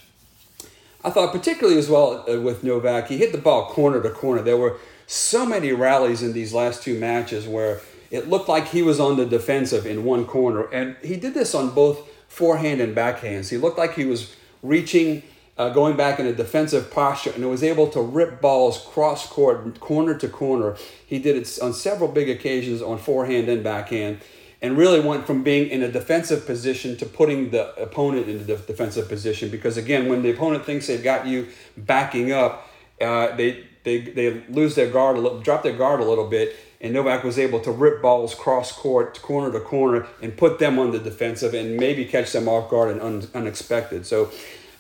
I 1.02 1.10
thought 1.10 1.32
particularly 1.32 1.78
as 1.78 1.88
well 1.88 2.24
uh, 2.28 2.40
with 2.40 2.62
Novak, 2.62 3.08
he 3.08 3.16
hit 3.18 3.32
the 3.32 3.38
ball 3.38 3.70
corner 3.70 4.00
to 4.02 4.10
corner. 4.10 4.42
There 4.42 4.56
were 4.56 4.78
so 5.08 5.46
many 5.46 5.72
rallies 5.72 6.22
in 6.22 6.34
these 6.34 6.52
last 6.52 6.82
two 6.82 6.98
matches 6.98 7.48
where 7.48 7.80
it 8.10 8.28
looked 8.28 8.48
like 8.48 8.68
he 8.68 8.82
was 8.82 9.00
on 9.00 9.16
the 9.16 9.24
defensive 9.24 9.86
in 9.86 10.04
one 10.04 10.26
corner, 10.26 10.64
and 10.70 10.96
he 11.02 11.16
did 11.16 11.32
this 11.32 11.54
on 11.54 11.70
both 11.70 12.06
forehand 12.28 12.80
and 12.82 12.94
backhands. 12.94 13.48
He 13.48 13.56
looked 13.56 13.78
like 13.78 13.94
he 13.94 14.04
was 14.04 14.36
reaching, 14.62 15.22
uh, 15.56 15.70
going 15.70 15.96
back 15.96 16.20
in 16.20 16.26
a 16.26 16.32
defensive 16.34 16.90
posture, 16.90 17.32
and 17.34 17.48
was 17.48 17.62
able 17.62 17.88
to 17.88 18.02
rip 18.02 18.42
balls 18.42 18.86
cross 18.86 19.26
court, 19.26 19.80
corner 19.80 20.14
to 20.14 20.28
corner. 20.28 20.76
He 21.06 21.18
did 21.18 21.36
it 21.36 21.58
on 21.62 21.72
several 21.72 22.10
big 22.12 22.28
occasions 22.28 22.82
on 22.82 22.98
forehand 22.98 23.48
and 23.48 23.64
backhand 23.64 24.20
and 24.60 24.76
really 24.76 25.00
went 25.00 25.26
from 25.26 25.42
being 25.42 25.70
in 25.70 25.82
a 25.82 25.90
defensive 25.90 26.44
position 26.44 26.96
to 26.96 27.06
putting 27.06 27.50
the 27.50 27.74
opponent 27.80 28.28
in 28.28 28.40
a 28.40 28.44
defensive 28.44 29.08
position. 29.08 29.50
Because 29.50 29.76
again, 29.76 30.08
when 30.08 30.22
the 30.22 30.30
opponent 30.30 30.64
thinks 30.64 30.88
they've 30.88 31.02
got 31.02 31.26
you 31.26 31.46
backing 31.76 32.32
up, 32.32 32.68
uh, 33.00 33.36
they, 33.36 33.67
they, 33.84 34.00
they 34.00 34.42
lose 34.48 34.74
their 34.74 34.90
guard 34.90 35.16
a 35.16 35.20
little, 35.20 35.40
drop 35.40 35.62
their 35.62 35.76
guard 35.76 36.00
a 36.00 36.04
little 36.04 36.28
bit, 36.28 36.56
and 36.80 36.92
Novak 36.92 37.24
was 37.24 37.38
able 37.38 37.60
to 37.60 37.70
rip 37.70 38.00
balls 38.00 38.34
cross 38.34 38.72
court, 38.72 39.20
corner 39.22 39.52
to 39.52 39.60
corner, 39.60 40.06
and 40.22 40.36
put 40.36 40.58
them 40.58 40.78
on 40.78 40.92
the 40.92 40.98
defensive 40.98 41.54
and 41.54 41.76
maybe 41.76 42.04
catch 42.04 42.32
them 42.32 42.48
off 42.48 42.70
guard 42.70 42.90
and 42.90 43.00
un, 43.00 43.26
unexpected. 43.34 44.06
So, 44.06 44.30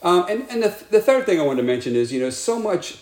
um, 0.02 0.26
and, 0.28 0.46
and 0.50 0.62
the, 0.62 0.84
the 0.90 1.00
third 1.00 1.26
thing 1.26 1.40
I 1.40 1.42
want 1.42 1.58
to 1.58 1.64
mention 1.64 1.96
is, 1.96 2.12
you 2.12 2.20
know, 2.20 2.30
so 2.30 2.58
much 2.58 2.98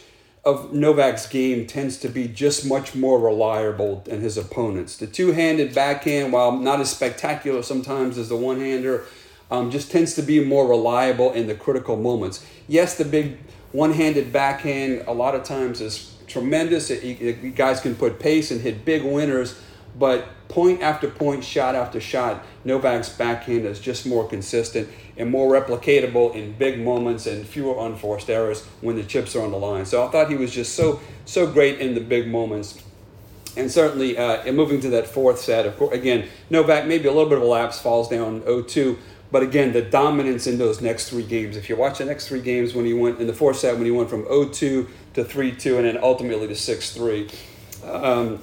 of 0.47 0.73
Novak's 0.73 1.27
game 1.27 1.67
tends 1.67 1.99
to 1.99 2.09
be 2.09 2.29
just 2.29 2.65
much 2.65 2.95
more 2.95 3.19
reliable 3.19 4.01
than 4.07 4.21
his 4.21 4.39
opponents. 4.39 4.97
The 4.97 5.09
two 5.09 5.33
handed 5.33 5.75
backhand, 5.75 6.33
while 6.33 6.53
not 6.53 6.81
as 6.81 6.89
spectacular 6.89 7.63
sometimes 7.63 8.17
as 8.17 8.29
the 8.29 8.37
one 8.37 8.61
hander, 8.61 9.05
um, 9.51 9.71
just 9.73 9.91
tends 9.91 10.15
to 10.15 10.23
be 10.23 10.43
more 10.45 10.67
reliable 10.69 11.33
in 11.33 11.49
the 11.49 11.55
critical 11.55 11.97
moments. 11.97 12.47
Yes, 12.69 12.97
the 12.97 13.05
big 13.05 13.39
one 13.77 13.93
handed 13.93 14.33
backhand 14.33 15.05
a 15.07 15.13
lot 15.13 15.35
of 15.35 15.45
times 15.45 15.83
is 15.83 16.17
tremendous. 16.27 16.89
It, 16.89 17.21
it, 17.21 17.55
guys 17.55 17.79
can 17.79 17.95
put 17.95 18.19
pace 18.19 18.51
and 18.51 18.59
hit 18.59 18.87
big 18.87 19.05
winners, 19.05 19.61
but 19.99 20.27
point 20.49 20.81
after 20.81 21.11
point, 21.11 21.45
shot 21.45 21.75
after 21.75 22.01
shot, 22.01 22.43
Novak's 22.65 23.11
backhand 23.11 23.67
is 23.67 23.79
just 23.79 24.07
more 24.07 24.27
consistent 24.27 24.89
and 25.19 25.31
more 25.31 25.53
replicatable 25.53 26.35
in 26.35 26.53
big 26.53 26.81
moments 26.81 27.27
and 27.27 27.47
fewer 27.47 27.87
unforced 27.87 28.31
errors 28.31 28.65
when 28.81 28.97
the 28.97 29.05
chips 29.05 29.37
are 29.37 29.43
on 29.43 29.51
the 29.51 29.59
line. 29.59 29.85
So 29.85 30.07
I 30.07 30.11
thought 30.11 30.31
he 30.31 30.37
was 30.37 30.55
just 30.55 30.75
so 30.75 30.99
so 31.27 31.47
great 31.47 31.79
in 31.79 31.95
the 31.95 32.01
big 32.01 32.29
moments. 32.29 32.83
And 33.59 33.71
certainly, 33.71 34.17
uh, 34.17 34.51
moving 34.53 34.81
to 34.81 34.91
that 34.91 35.07
fourth 35.07 35.39
set, 35.39 35.67
of 35.67 35.77
course, 35.77 35.95
again, 35.95 36.29
Novak 36.51 36.87
maybe 36.87 37.09
a 37.09 37.13
little 37.13 37.29
bit 37.29 37.39
of 37.39 37.45
a 37.45 37.47
lapse, 37.47 37.81
falls 37.81 38.09
down 38.09 38.43
0-2, 38.43 38.99
but 39.31 39.43
again, 39.43 39.73
the 39.73 39.83
dominance 39.83 40.47
in 40.47 40.59
those 40.59 40.81
next 40.81 41.11
three 41.11 41.25
games. 41.25 41.57
If 41.57 41.69
you 41.69 41.77
watch 41.77 41.99
the 41.99 42.05
next 42.05 42.29
three 42.29 42.41
games, 42.41 42.75
when 42.75 42.85
he 42.85 42.95
went 42.95 43.21
in 43.21 43.27
the 43.27 43.33
fourth 43.33 43.59
set, 43.59 43.75
when 43.75 43.85
he 43.85 43.91
went 43.91 44.09
from 44.09 44.25
0-2 44.25 44.53
to 44.55 44.89
3-2, 45.17 45.77
and 45.77 45.87
then 45.87 45.99
ultimately 46.03 46.47
to 46.47 46.55
6-3, 46.55 47.35
um, 47.85 48.43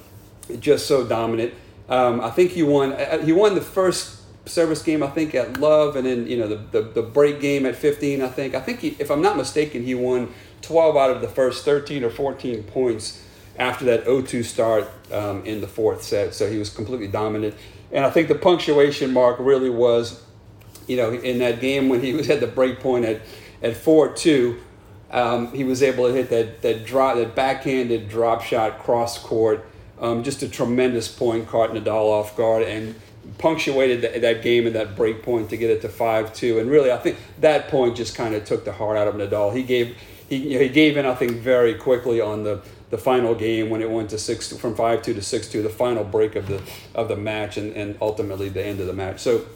just 0.60 0.86
so 0.86 1.06
dominant. 1.06 1.54
Um, 1.88 2.20
I 2.20 2.30
think 2.30 2.52
he 2.52 2.62
won. 2.62 2.92
Uh, 2.92 3.18
he 3.18 3.32
won 3.32 3.54
the 3.54 3.60
first 3.60 4.20
service 4.46 4.82
game, 4.82 5.02
I 5.02 5.08
think, 5.08 5.34
at 5.34 5.58
Love, 5.58 5.96
and 5.96 6.06
then 6.06 6.26
you 6.26 6.36
know 6.36 6.48
the, 6.48 6.56
the, 6.56 6.82
the 6.82 7.02
break 7.02 7.40
game 7.40 7.66
at 7.66 7.76
15. 7.76 8.22
I 8.22 8.28
think. 8.28 8.54
I 8.54 8.60
think 8.60 8.80
he, 8.80 8.96
if 8.98 9.10
I'm 9.10 9.22
not 9.22 9.36
mistaken, 9.36 9.84
he 9.84 9.94
won 9.94 10.32
12 10.62 10.96
out 10.96 11.10
of 11.10 11.20
the 11.20 11.28
first 11.28 11.64
13 11.64 12.04
or 12.04 12.10
14 12.10 12.62
points 12.64 13.22
after 13.58 13.84
that 13.84 14.04
0-2 14.04 14.44
start 14.44 14.90
um, 15.12 15.44
in 15.44 15.60
the 15.60 15.68
fourth 15.68 16.02
set. 16.02 16.34
So 16.34 16.50
he 16.50 16.58
was 16.58 16.70
completely 16.70 17.06
dominant, 17.06 17.54
and 17.92 18.04
I 18.04 18.10
think 18.10 18.28
the 18.28 18.34
punctuation 18.34 19.12
mark 19.12 19.36
really 19.38 19.70
was, 19.70 20.23
you 20.86 20.96
know, 20.96 21.12
in 21.12 21.38
that 21.38 21.60
game 21.60 21.88
when 21.88 22.00
he 22.02 22.12
was 22.18 22.30
at 22.30 22.40
the 22.40 22.46
break 22.46 22.80
point 22.80 23.04
at 23.04 23.22
at 23.62 23.74
4-2. 23.74 24.58
Um, 25.10 25.52
he 25.52 25.64
was 25.64 25.82
able 25.82 26.08
to 26.08 26.12
hit 26.12 26.28
that 26.30 26.62
that 26.62 26.84
drop 26.84 27.16
that 27.16 27.34
backhanded 27.34 28.08
drop 28.08 28.42
shot 28.42 28.80
cross 28.80 29.18
court. 29.18 29.64
Um, 30.00 30.24
just 30.24 30.42
a 30.42 30.48
tremendous 30.48 31.08
point, 31.08 31.46
caught 31.46 31.70
Nadal 31.70 32.10
off 32.10 32.36
guard 32.36 32.64
and 32.64 32.96
punctuated 33.38 34.02
that, 34.02 34.20
that 34.20 34.42
game 34.42 34.66
and 34.66 34.74
that 34.74 34.96
break 34.96 35.22
point 35.22 35.50
to 35.50 35.56
get 35.56 35.70
it 35.70 35.82
to 35.82 35.88
five 35.88 36.34
two. 36.34 36.58
And 36.58 36.68
really, 36.68 36.90
I 36.90 36.98
think 36.98 37.18
that 37.40 37.68
point 37.68 37.96
just 37.96 38.16
kind 38.16 38.34
of 38.34 38.44
took 38.44 38.64
the 38.64 38.72
heart 38.72 38.96
out 38.96 39.06
of 39.06 39.14
Nadal. 39.14 39.54
He 39.54 39.62
gave 39.62 39.96
he 40.28 40.58
he 40.58 40.68
gave 40.68 40.96
in 40.96 41.06
I 41.06 41.14
think 41.14 41.32
very 41.32 41.74
quickly 41.74 42.20
on 42.20 42.42
the 42.44 42.62
the 42.90 42.98
final 42.98 43.34
game 43.34 43.70
when 43.70 43.82
it 43.82 43.90
went 43.90 44.10
to 44.10 44.18
six 44.18 44.52
from 44.56 44.74
five 44.74 45.02
two 45.02 45.14
to 45.14 45.22
six 45.22 45.48
two, 45.48 45.62
the 45.62 45.68
final 45.68 46.04
break 46.04 46.36
of 46.36 46.46
the 46.48 46.60
of 46.94 47.08
the 47.08 47.16
match, 47.16 47.56
and, 47.56 47.74
and 47.76 47.96
ultimately 48.00 48.48
the 48.48 48.64
end 48.64 48.80
of 48.80 48.86
the 48.86 48.92
match. 48.92 49.20
So 49.20 49.46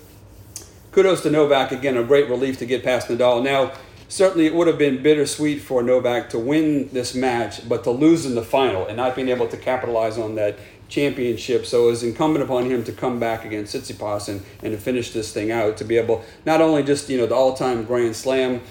kudos 0.92 1.22
to 1.22 1.30
Novak 1.30 1.72
again, 1.72 1.96
a 1.96 2.02
great 2.02 2.28
relief 2.28 2.58
to 2.58 2.66
get 2.66 2.84
past 2.84 3.08
Nadal. 3.08 3.42
Now 3.42 3.72
certainly 4.08 4.46
it 4.46 4.54
would 4.54 4.66
have 4.66 4.78
been 4.78 5.02
bittersweet 5.02 5.60
for 5.60 5.82
Novak 5.82 6.30
to 6.30 6.38
win 6.38 6.88
this 6.92 7.14
match, 7.14 7.68
but 7.68 7.84
to 7.84 7.90
lose 7.90 8.26
in 8.26 8.34
the 8.34 8.42
final 8.42 8.86
and 8.86 8.96
not 8.96 9.14
being 9.14 9.28
able 9.28 9.48
to 9.48 9.56
capitalize 9.56 10.18
on 10.18 10.34
that 10.36 10.58
championship. 10.88 11.66
So 11.66 11.84
it 11.84 11.90
was 11.90 12.02
incumbent 12.02 12.44
upon 12.44 12.70
him 12.70 12.82
to 12.84 12.92
come 12.92 13.20
back 13.20 13.44
against 13.44 13.74
Tsitsipas 13.74 14.28
and, 14.28 14.42
and 14.62 14.72
to 14.72 14.78
finish 14.78 15.12
this 15.12 15.32
thing 15.32 15.52
out, 15.52 15.76
to 15.76 15.84
be 15.84 15.98
able 15.98 16.24
not 16.46 16.60
only 16.60 16.82
just 16.82 17.08
you 17.08 17.18
know 17.18 17.26
the 17.26 17.34
all-time 17.34 17.84
Grand 17.84 18.16
Slam 18.16 18.62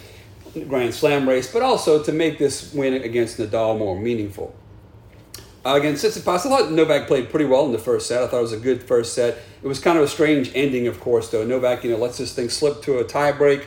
Grand 0.67 0.93
Slam 0.93 1.29
race, 1.29 1.51
but 1.51 1.61
also 1.61 2.01
to 2.01 2.11
make 2.11 2.39
this 2.39 2.73
win 2.73 2.93
against 2.95 3.37
Nadal 3.37 3.77
more 3.77 3.99
meaningful. 3.99 4.55
Uh, 5.67 5.75
against 5.75 6.05
Tsitsipas, 6.05 6.45
I 6.45 6.49
thought 6.49 6.71
Novak 6.71 7.07
played 7.07 7.29
pretty 7.29 7.43
well 7.43 7.65
in 7.65 7.73
the 7.73 7.77
first 7.77 8.07
set. 8.07 8.23
I 8.23 8.27
thought 8.27 8.37
it 8.37 8.43
was 8.43 8.53
a 8.53 8.59
good 8.59 8.81
first 8.81 9.13
set. 9.13 9.37
It 9.61 9.67
was 9.67 9.81
kind 9.81 9.97
of 9.97 10.03
a 10.05 10.07
strange 10.07 10.49
ending, 10.55 10.87
of 10.87 11.01
course, 11.01 11.29
though. 11.29 11.43
Novak, 11.43 11.83
you 11.83 11.91
know, 11.91 11.97
lets 11.97 12.19
this 12.19 12.33
thing 12.33 12.47
slip 12.47 12.81
to 12.83 12.99
a 12.99 13.03
tiebreak. 13.03 13.65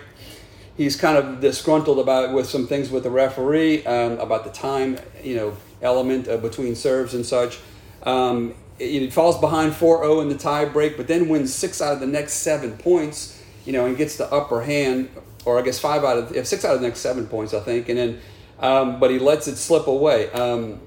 He's 0.78 0.96
kind 0.96 1.18
of 1.18 1.42
disgruntled 1.42 1.98
about 1.98 2.32
with 2.32 2.48
some 2.48 2.66
things 2.66 2.88
with 2.88 3.02
the 3.02 3.10
referee 3.10 3.84
um, 3.84 4.12
about 4.12 4.44
the 4.44 4.50
time, 4.50 4.98
you 5.22 5.36
know, 5.36 5.54
element 5.82 6.26
uh, 6.26 6.38
between 6.38 6.74
serves 6.74 7.12
and 7.12 7.26
such. 7.26 7.58
Um, 8.04 8.54
it, 8.78 9.12
falls 9.12 9.38
behind 9.38 9.74
4-0 9.74 10.22
in 10.22 10.30
the 10.30 10.36
tiebreak, 10.36 10.96
but 10.96 11.06
then 11.06 11.28
wins 11.28 11.52
six 11.52 11.82
out 11.82 11.92
of 11.92 12.00
the 12.00 12.06
next 12.06 12.34
seven 12.34 12.78
points, 12.78 13.42
you 13.66 13.74
know, 13.74 13.84
and 13.84 13.94
gets 13.94 14.16
the 14.16 14.32
upper 14.32 14.62
hand 14.62 15.10
or 15.44 15.58
I 15.58 15.62
guess 15.62 15.78
five 15.78 16.02
out 16.02 16.16
of 16.16 16.46
six 16.46 16.64
out 16.64 16.76
of 16.76 16.80
the 16.80 16.86
next 16.86 17.00
seven 17.00 17.26
points, 17.26 17.52
I 17.52 17.60
think, 17.60 17.90
and 17.90 17.98
then 17.98 18.20
um, 18.58 19.00
but 19.00 19.10
he 19.10 19.18
lets 19.18 19.48
it 19.48 19.56
slip 19.56 19.86
away. 19.86 20.30
Um, 20.32 20.80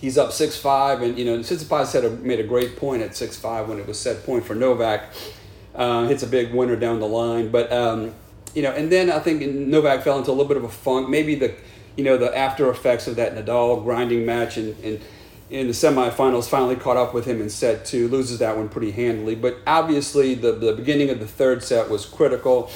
he's 0.00 0.18
up 0.18 0.32
six 0.32 0.56
five, 0.56 1.02
and 1.02 1.18
you 1.18 1.24
know 1.24 1.38
Tsitsipas 1.38 1.92
had 1.92 2.04
a, 2.04 2.10
made 2.10 2.40
a 2.40 2.44
great 2.44 2.76
point 2.76 3.02
at 3.02 3.16
six 3.16 3.36
five 3.36 3.68
when 3.68 3.78
it 3.78 3.86
was 3.86 3.98
set 3.98 4.24
point 4.24 4.44
for 4.44 4.54
Novak. 4.54 5.12
Uh, 5.74 6.08
hits 6.08 6.22
a 6.22 6.26
big 6.26 6.52
winner 6.52 6.74
down 6.74 6.98
the 6.98 7.06
line, 7.06 7.50
but 7.50 7.70
um, 7.72 8.12
you 8.54 8.62
know, 8.62 8.72
and 8.72 8.90
then 8.90 9.10
I 9.10 9.20
think 9.20 9.42
Novak 9.42 10.02
fell 10.02 10.18
into 10.18 10.30
a 10.30 10.32
little 10.32 10.48
bit 10.48 10.56
of 10.56 10.64
a 10.64 10.68
funk. 10.68 11.08
Maybe 11.08 11.34
the 11.34 11.54
you 11.96 12.04
know 12.04 12.16
the 12.16 12.36
after 12.36 12.70
effects 12.70 13.06
of 13.06 13.16
that 13.16 13.34
Nadal 13.34 13.82
grinding 13.82 14.24
match 14.26 14.56
and. 14.56 14.78
and 14.84 15.00
in 15.50 15.66
the 15.66 15.72
semifinals 15.72 16.46
finally 16.46 16.76
caught 16.76 16.98
up 16.98 17.14
with 17.14 17.24
him 17.24 17.40
in 17.40 17.48
set 17.48 17.86
two 17.86 18.06
loses 18.08 18.40
that 18.40 18.54
one 18.54 18.68
pretty 18.68 18.90
handily 18.90 19.34
but 19.34 19.56
obviously 19.66 20.34
the, 20.34 20.52
the 20.52 20.74
beginning 20.74 21.08
of 21.08 21.20
the 21.20 21.26
third 21.26 21.64
set 21.64 21.88
was 21.88 22.04
critical 22.04 22.70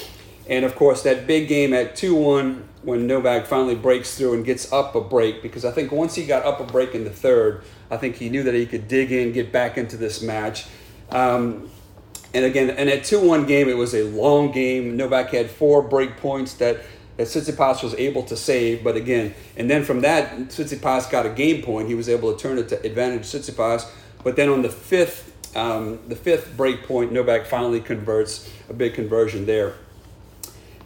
and 0.47 0.65
of 0.65 0.75
course, 0.75 1.03
that 1.03 1.25
big 1.25 1.47
game 1.47 1.73
at 1.73 1.95
2 1.95 2.15
1 2.15 2.69
when 2.83 3.07
Novak 3.07 3.45
finally 3.45 3.75
breaks 3.75 4.15
through 4.17 4.33
and 4.33 4.45
gets 4.45 4.71
up 4.71 4.95
a 4.95 5.01
break, 5.01 5.41
because 5.41 5.65
I 5.65 5.71
think 5.71 5.91
once 5.91 6.15
he 6.15 6.25
got 6.25 6.45
up 6.45 6.59
a 6.59 6.65
break 6.65 6.93
in 6.93 7.03
the 7.03 7.09
third, 7.09 7.63
I 7.89 7.97
think 7.97 8.15
he 8.15 8.29
knew 8.29 8.43
that 8.43 8.53
he 8.53 8.65
could 8.65 8.87
dig 8.87 9.11
in, 9.11 9.31
get 9.31 9.51
back 9.51 9.77
into 9.77 9.97
this 9.97 10.21
match. 10.21 10.65
Um, 11.09 11.69
and 12.33 12.45
again, 12.45 12.71
and 12.71 12.89
at 12.89 13.03
2 13.03 13.25
1 13.25 13.45
game, 13.45 13.69
it 13.69 13.77
was 13.77 13.93
a 13.93 14.03
long 14.03 14.51
game. 14.51 14.97
Novak 14.97 15.29
had 15.29 15.49
four 15.49 15.81
break 15.81 16.17
points 16.17 16.55
that, 16.55 16.81
that 17.17 17.27
Tsitsipas 17.27 17.83
was 17.83 17.93
able 17.95 18.23
to 18.23 18.35
save. 18.35 18.83
But 18.83 18.95
again, 18.95 19.35
and 19.55 19.69
then 19.69 19.83
from 19.83 20.01
that, 20.01 20.35
Tsitsipas 20.49 21.11
got 21.11 21.25
a 21.25 21.29
game 21.29 21.61
point. 21.61 21.87
He 21.87 21.95
was 21.95 22.09
able 22.09 22.33
to 22.33 22.39
turn 22.39 22.57
it 22.57 22.69
to 22.69 22.81
advantage 22.83 23.23
Tsitsipas. 23.23 23.87
But 24.23 24.35
then 24.35 24.49
on 24.49 24.63
the 24.63 24.69
fifth, 24.69 25.31
um, 25.55 25.99
the 26.07 26.15
fifth 26.15 26.57
break 26.57 26.83
point, 26.87 27.11
Novak 27.11 27.45
finally 27.45 27.79
converts 27.79 28.49
a 28.69 28.73
big 28.73 28.95
conversion 28.95 29.45
there. 29.45 29.75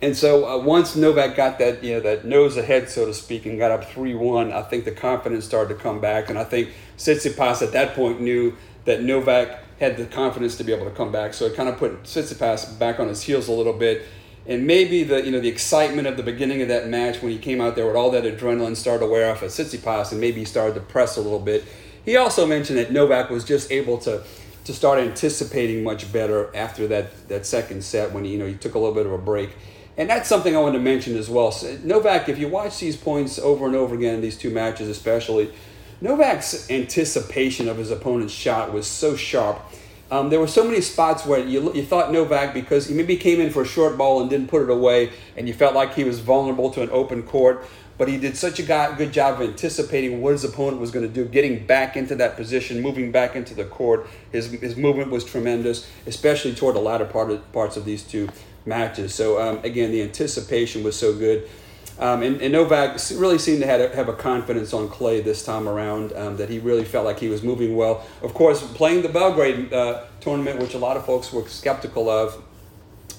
And 0.01 0.15
so 0.15 0.47
uh, 0.47 0.63
once 0.63 0.95
Novak 0.95 1.35
got 1.35 1.57
that, 1.59 1.83
you 1.83 1.95
know, 1.95 1.99
that 2.01 2.23
nose 2.23 2.55
ahead, 2.55 2.89
so 2.89 3.05
to 3.05 3.13
speak, 3.13 3.45
and 3.45 3.57
got 3.57 3.71
up 3.71 3.85
three 3.85 4.13
one, 4.13 4.53
I 4.53 4.61
think 4.61 4.85
the 4.85 4.91
confidence 4.91 5.45
started 5.45 5.75
to 5.75 5.81
come 5.81 5.99
back, 5.99 6.29
and 6.29 6.37
I 6.37 6.43
think 6.43 6.69
Tsitsipas 6.97 7.63
at 7.63 7.71
that 7.73 7.95
point 7.95 8.21
knew 8.21 8.55
that 8.85 9.01
Novak 9.01 9.63
had 9.79 9.97
the 9.97 10.05
confidence 10.05 10.55
to 10.57 10.63
be 10.63 10.71
able 10.71 10.85
to 10.85 10.91
come 10.91 11.11
back. 11.11 11.33
So 11.33 11.45
it 11.45 11.55
kind 11.55 11.67
of 11.67 11.77
put 11.77 12.03
Tsitsipas 12.03 12.77
back 12.77 12.99
on 12.99 13.07
his 13.07 13.23
heels 13.23 13.47
a 13.47 13.51
little 13.51 13.73
bit, 13.73 14.03
and 14.45 14.67
maybe 14.67 15.03
the 15.03 15.25
you 15.25 15.31
know 15.31 15.39
the 15.39 15.49
excitement 15.49 16.07
of 16.07 16.15
the 16.15 16.23
beginning 16.23 16.61
of 16.61 16.67
that 16.67 16.87
match 16.87 17.23
when 17.23 17.31
he 17.31 17.39
came 17.39 17.59
out 17.59 17.75
there 17.75 17.87
with 17.87 17.95
all 17.95 18.11
that 18.11 18.23
adrenaline 18.23 18.75
started 18.75 19.05
to 19.05 19.11
wear 19.11 19.31
off 19.31 19.41
at 19.41 19.49
Tsitsipas, 19.49 20.11
and 20.11 20.21
maybe 20.21 20.39
he 20.41 20.45
started 20.45 20.75
to 20.75 20.81
press 20.81 21.17
a 21.17 21.21
little 21.21 21.39
bit. 21.39 21.65
He 22.05 22.17
also 22.17 22.45
mentioned 22.45 22.77
that 22.77 22.91
Novak 22.91 23.31
was 23.31 23.43
just 23.43 23.71
able 23.71 23.97
to 23.99 24.21
to 24.65 24.73
start 24.73 24.99
anticipating 24.99 25.83
much 25.83 26.11
better 26.11 26.55
after 26.55 26.87
that 26.87 27.27
that 27.29 27.47
second 27.47 27.83
set 27.83 28.11
when 28.11 28.25
he, 28.25 28.33
you 28.33 28.37
know 28.37 28.45
he 28.45 28.53
took 28.53 28.75
a 28.75 28.77
little 28.77 28.93
bit 28.93 29.07
of 29.07 29.11
a 29.11 29.17
break 29.17 29.49
and 29.97 30.09
that's 30.09 30.29
something 30.29 30.55
I 30.55 30.59
wanted 30.59 30.77
to 30.77 30.83
mention 30.83 31.17
as 31.17 31.29
well. 31.29 31.51
So 31.51 31.77
Novak, 31.83 32.29
if 32.29 32.37
you 32.37 32.47
watch 32.47 32.79
these 32.79 32.95
points 32.95 33.39
over 33.39 33.65
and 33.65 33.75
over 33.75 33.95
again, 33.95 34.15
in 34.15 34.21
these 34.21 34.37
two 34.37 34.51
matches 34.51 34.87
especially, 34.87 35.51
Novak's 35.99 36.69
anticipation 36.69 37.67
of 37.67 37.77
his 37.77 37.89
opponent's 37.89 38.33
shot 38.33 38.71
was 38.71 38.85
so 38.85 39.15
sharp. 39.15 39.59
Um, 40.09 40.29
there 40.29 40.39
were 40.39 40.47
so 40.47 40.63
many 40.63 40.79
spots 40.79 41.25
where 41.25 41.39
you, 41.39 41.73
you 41.73 41.83
thought 41.83 42.13
Novak, 42.13 42.53
because 42.53 42.87
he 42.87 42.93
maybe 42.93 43.17
came 43.17 43.41
in 43.41 43.49
for 43.49 43.63
a 43.63 43.67
short 43.67 43.97
ball 43.97 44.21
and 44.21 44.29
didn't 44.29 44.47
put 44.47 44.61
it 44.61 44.69
away, 44.69 45.11
and 45.35 45.47
you 45.47 45.53
felt 45.53 45.75
like 45.75 45.95
he 45.95 46.05
was 46.05 46.19
vulnerable 46.19 46.69
to 46.71 46.81
an 46.81 46.89
open 46.91 47.23
court, 47.23 47.65
but 47.97 48.07
he 48.07 48.17
did 48.17 48.37
such 48.37 48.59
a 48.59 48.63
good 48.97 49.11
job 49.11 49.41
of 49.41 49.49
anticipating 49.49 50.21
what 50.21 50.33
his 50.33 50.43
opponent 50.43 50.79
was 50.79 50.91
going 50.91 51.07
to 51.07 51.11
do, 51.11 51.25
getting 51.25 51.65
back 51.65 51.97
into 51.97 52.15
that 52.15 52.35
position, 52.35 52.81
moving 52.81 53.11
back 53.11 53.35
into 53.35 53.53
the 53.53 53.65
court. 53.65 54.07
His, 54.31 54.51
his 54.51 54.75
movement 54.75 55.09
was 55.09 55.23
tremendous, 55.23 55.89
especially 56.05 56.53
toward 56.53 56.75
the 56.75 56.79
latter 56.79 57.05
part 57.05 57.31
of, 57.31 57.51
parts 57.51 57.75
of 57.75 57.85
these 57.85 58.03
two 58.03 58.29
matches. 58.65 59.15
So 59.15 59.41
um, 59.41 59.59
again, 59.63 59.91
the 59.91 60.03
anticipation 60.03 60.83
was 60.83 60.95
so 60.95 61.17
good. 61.17 61.49
Um, 61.99 62.21
and, 62.21 62.39
and, 62.41 62.53
Novak 62.53 62.99
really 63.15 63.39
seemed 63.39 63.61
to 63.61 63.65
have 63.65 63.81
a, 63.81 63.95
have 63.95 64.07
a 64.07 64.13
confidence 64.13 64.71
on 64.71 64.87
clay 64.87 65.19
this 65.19 65.43
time 65.43 65.67
around 65.67 66.13
um, 66.13 66.37
that 66.37 66.47
he 66.47 66.59
really 66.59 66.85
felt 66.85 67.05
like 67.05 67.17
he 67.17 67.27
was 67.27 67.41
moving 67.41 67.75
well. 67.75 68.05
Of 68.21 68.35
course, 68.35 68.61
playing 68.73 69.01
the 69.01 69.09
Belgrade 69.09 69.73
uh, 69.73 70.03
tournament, 70.19 70.59
which 70.59 70.75
a 70.75 70.77
lot 70.77 70.95
of 70.95 71.07
folks 71.07 71.33
were 71.33 71.47
skeptical 71.47 72.07
of, 72.07 72.43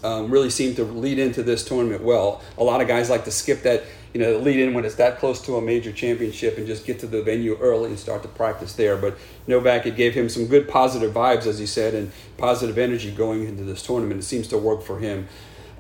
um, 0.05 0.31
really 0.31 0.51
seemed 0.51 0.77
to 0.77 0.85
lead 0.85 1.19
into 1.19 1.43
this 1.43 1.65
tournament 1.65 2.05
well. 2.05 2.41
A 2.57 2.63
lot 2.63 2.81
of 2.81 2.87
guys 2.87 3.11
like 3.11 3.25
to 3.25 3.33
skip 3.33 3.63
that, 3.63 3.83
you 4.15 4.21
know, 4.21 4.39
lead 4.39 4.59
in 4.59 4.75
when 4.75 4.85
it's 4.85 4.95
that 4.97 5.19
close 5.19 5.41
to 5.43 5.57
a 5.57 5.61
major 5.61 5.93
championship 5.93 6.57
and 6.57 6.67
just 6.67 6.87
get 6.87 6.99
to 7.01 7.07
the 7.07 7.23
venue 7.23 7.57
early 7.59 7.91
and 7.91 7.99
start 7.99 8.23
to 8.23 8.29
practice 8.29 8.73
there. 8.75 8.97
But 8.97 9.19
Novak, 9.47 9.87
it 9.87 9.97
gave 9.97 10.15
him 10.15 10.29
some 10.29 10.47
good 10.47 10.69
positive 10.69 11.13
vibes, 11.13 11.47
as 11.47 11.59
he 11.59 11.67
said, 11.67 11.95
and 11.95 12.11
positive 12.37 12.79
energy 12.79 13.11
going 13.11 13.45
into 13.45 13.65
this 13.65 13.83
tournament. 13.83 14.21
It 14.21 14.25
seems 14.25 14.49
to 14.49 14.59
work 14.59 14.83
for 14.83 14.99
him. 14.99 15.29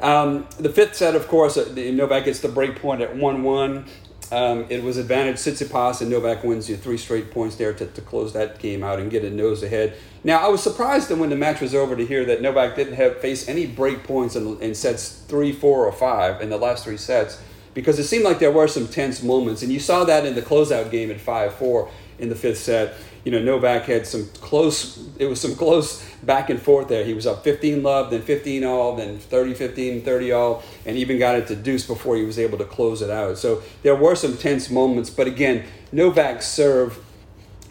Um, 0.01 0.47
the 0.59 0.69
fifth 0.69 0.95
set, 0.95 1.15
of 1.15 1.27
course, 1.27 1.57
uh, 1.57 1.73
Novak 1.75 2.27
gets 2.27 2.41
the 2.41 2.49
break 2.49 2.81
point 2.81 3.01
at 3.01 3.17
1 3.17 3.43
1. 3.43 3.85
Um, 4.31 4.67
it 4.69 4.83
was 4.83 4.99
advantage 4.99 5.37
Tsitsipas, 5.37 6.03
and 6.03 6.11
Novak 6.11 6.45
wins 6.45 6.69
you 6.69 6.77
three 6.77 6.99
straight 6.99 7.31
points 7.31 7.57
there 7.57 7.73
to, 7.73 7.87
to 7.87 8.01
close 8.03 8.35
that 8.35 8.59
game 8.59 8.85
out 8.85 8.99
and 8.99 9.11
get 9.11 9.25
a 9.25 9.31
nose 9.31 9.63
ahead. 9.63 9.95
Now, 10.23 10.45
I 10.45 10.49
was 10.49 10.63
surprised 10.63 11.09
that 11.09 11.17
when 11.17 11.31
the 11.31 11.37
match 11.37 11.63
was 11.63 11.75
over 11.75 11.97
to 11.97 12.05
hear 12.05 12.27
that 12.27 12.43
Novak 12.43 12.77
didn't 12.77 12.95
have 12.95 13.21
face 13.21 13.49
any 13.49 13.67
break 13.67 14.05
points 14.05 14.37
in, 14.37 14.61
in 14.61 14.75
sets 14.75 15.09
three, 15.09 15.51
four, 15.51 15.87
or 15.87 15.93
five 15.93 16.43
in 16.43 16.51
the 16.51 16.59
last 16.59 16.85
three 16.85 16.99
sets 16.99 17.41
because 17.75 17.99
it 17.99 18.05
seemed 18.05 18.25
like 18.25 18.39
there 18.39 18.53
were 18.53 18.69
some 18.69 18.89
tense 18.89 19.23
moments, 19.23 19.63
and 19.63 19.73
you 19.73 19.81
saw 19.81 20.05
that 20.05 20.27
in 20.27 20.35
the 20.35 20.43
closeout 20.43 20.91
game 20.91 21.11
at 21.11 21.21
5 21.21 21.55
4 21.55 21.91
in 22.19 22.29
the 22.29 22.35
fifth 22.35 22.59
set 22.59 22.95
you 23.29 23.33
know, 23.33 23.43
Novak 23.43 23.85
had 23.85 24.07
some 24.07 24.27
close, 24.41 25.07
it 25.19 25.27
was 25.27 25.39
some 25.39 25.55
close 25.55 26.03
back 26.23 26.49
and 26.49 26.61
forth 26.61 26.89
there. 26.89 27.05
He 27.05 27.13
was 27.13 27.27
up 27.27 27.45
15 27.45 27.83
love, 27.83 28.11
then 28.11 28.23
15 28.23 28.65
all, 28.65 28.97
then 28.97 29.19
30 29.19 29.53
15, 29.53 30.03
30 30.03 30.33
all, 30.33 30.63
and 30.87 30.97
even 30.97 31.19
got 31.19 31.37
it 31.37 31.47
to 31.49 31.55
deuce 31.55 31.87
before 31.87 32.17
he 32.17 32.25
was 32.25 32.39
able 32.39 32.57
to 32.57 32.65
close 32.65 33.03
it 33.03 33.11
out. 33.11 33.37
So 33.37 33.63
there 33.83 33.95
were 33.95 34.15
some 34.15 34.39
tense 34.39 34.71
moments, 34.71 35.11
but 35.11 35.27
again, 35.27 35.65
Novak's 35.93 36.47
serve, 36.47 37.05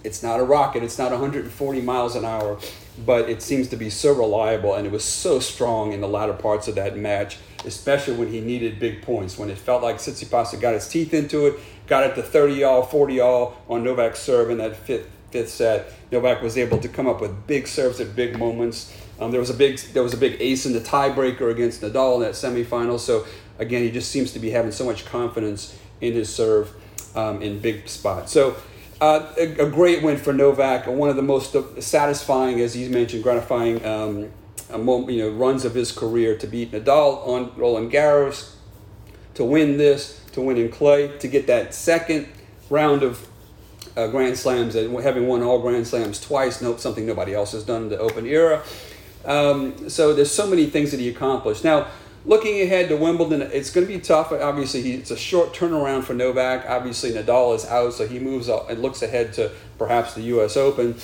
it's 0.04 0.22
not 0.22 0.40
a 0.40 0.44
rocket, 0.44 0.84
it's 0.84 1.00
not 1.00 1.10
140 1.10 1.82
miles 1.82 2.16
an 2.16 2.24
hour, 2.24 2.60
but 3.06 3.30
it 3.30 3.42
seems 3.42 3.68
to 3.70 3.76
be 3.76 3.90
so 3.90 4.14
reliable, 4.14 4.74
and 4.76 4.86
it 4.86 4.92
was 4.92 5.04
so 5.04 5.40
strong 5.40 5.94
in 5.94 6.02
the 6.02 6.08
latter 6.08 6.34
parts 6.34 6.68
of 6.68 6.76
that 6.76 6.98
match, 6.98 7.38
especially 7.66 8.16
when 8.16 8.30
he 8.30 8.42
needed 8.42 8.80
big 8.80 9.02
points, 9.02 9.38
when 9.38 9.50
it 9.50 9.58
felt 9.58 9.84
like 9.84 9.98
Tsitsipas 9.98 10.60
got 10.60 10.74
his 10.74 10.88
teeth 10.88 11.14
into 11.14 11.48
it, 11.48 11.60
got 11.88 12.04
it 12.04 12.16
to 12.16 12.24
30 12.24 12.64
all, 12.64 12.84
40 12.84 13.20
all 13.20 13.58
on 13.70 13.84
Novak's 13.84 14.20
serve 14.20 14.50
in 14.50 14.58
that 14.58 14.76
fifth 14.76 15.10
fifth 15.32 15.50
set, 15.50 15.92
Novak 16.12 16.42
was 16.42 16.58
able 16.58 16.78
to 16.80 16.88
come 16.88 17.08
up 17.08 17.22
with 17.22 17.48
big 17.48 17.68
serves 17.68 18.00
at 18.00 18.16
big 18.16 18.38
moments. 18.38 18.96
Um, 19.20 19.32
there 19.32 19.40
was 19.40 19.50
a 19.50 19.54
big 19.54 19.78
there 19.94 20.04
was 20.04 20.14
a 20.14 20.18
big 20.18 20.38
ace 20.40 20.66
in 20.66 20.74
the 20.74 20.80
tiebreaker 20.80 21.52
against 21.52 21.82
Nadal 21.82 22.16
in 22.16 22.22
that 22.22 22.34
semifinal. 22.34 23.00
So 23.00 23.26
again, 23.60 23.84
he 23.84 23.92
just 23.92 24.10
seems 24.12 24.32
to 24.34 24.40
be 24.40 24.52
having 24.52 24.72
so 24.72 24.86
much 24.86 25.06
confidence 25.06 25.78
in 26.02 26.14
his 26.14 26.34
serve 26.34 26.72
um, 27.16 27.42
in 27.42 27.60
big 27.60 27.88
spots. 27.88 28.32
So. 28.32 28.56
Uh, 29.00 29.32
a, 29.38 29.66
a, 29.66 29.70
great 29.70 30.02
win 30.02 30.18
for 30.18 30.34
Novak, 30.34 30.88
one 30.88 31.08
of 31.08 31.16
the 31.16 31.22
most 31.22 31.56
satisfying, 31.80 32.60
as 32.62 32.74
he 32.74 32.90
mentioned, 32.90 33.22
gratifying 33.22 33.86
um, 33.86 34.32
moment, 34.76 35.12
you 35.12 35.22
know, 35.22 35.30
runs 35.30 35.66
of 35.66 35.76
his 35.76 35.92
career 35.92 36.36
to 36.36 36.48
beat 36.48 36.72
Nadal 36.72 37.28
on 37.28 37.52
Roland 37.56 37.92
Garros, 37.92 38.56
to 39.36 39.44
win 39.44 39.78
this, 39.78 40.20
to 40.32 40.42
win 40.42 40.58
in 40.58 40.70
clay, 40.70 41.16
to 41.20 41.28
get 41.28 41.46
that 41.46 41.76
second 41.76 42.28
round 42.72 43.04
of 43.04 43.28
uh, 43.96 44.08
Grand 44.08 44.36
Slams, 44.36 44.76
and 44.76 45.00
having 45.02 45.28
won 45.28 45.44
all 45.44 45.60
Grand 45.60 45.86
Slams 45.86 46.20
twice, 46.20 46.60
nope, 46.60 46.80
something 46.80 47.06
nobody 47.06 47.36
else 47.36 47.52
has 47.52 47.64
done 47.64 47.84
in 47.84 47.90
the 47.90 48.00
Open 48.00 48.26
era. 48.26 48.64
Um, 49.26 49.90
so 49.90 50.14
there's 50.14 50.32
so 50.32 50.48
many 50.48 50.66
things 50.68 50.90
that 50.90 51.00
he 51.00 51.10
accomplished. 51.10 51.64
Now, 51.64 51.88
looking 52.28 52.62
ahead 52.62 52.90
to 52.90 52.98
Wimbledon, 52.98 53.42
it's 53.42 53.72
going 53.72 53.88
to 53.88 53.92
be 53.92 54.00
tough. 54.00 54.32
Obviously, 54.32 54.92
it's 54.92 55.12
a 55.12 55.18
short 55.18 55.54
turnaround 55.54 56.04
for 56.04 56.14
Novak. 56.14 56.66
Obviously, 56.68 57.12
Nadal 57.12 57.56
is 57.56 57.66
out, 57.66 57.94
so 57.94 58.06
he 58.06 58.20
moves 58.20 58.50
up 58.50 58.70
and 58.70 58.82
looks 58.82 59.02
ahead 59.02 59.34
to 59.34 59.52
perhaps 59.78 60.14
the 60.14 60.22
U.S. 60.24 60.58
Open. 60.58 60.96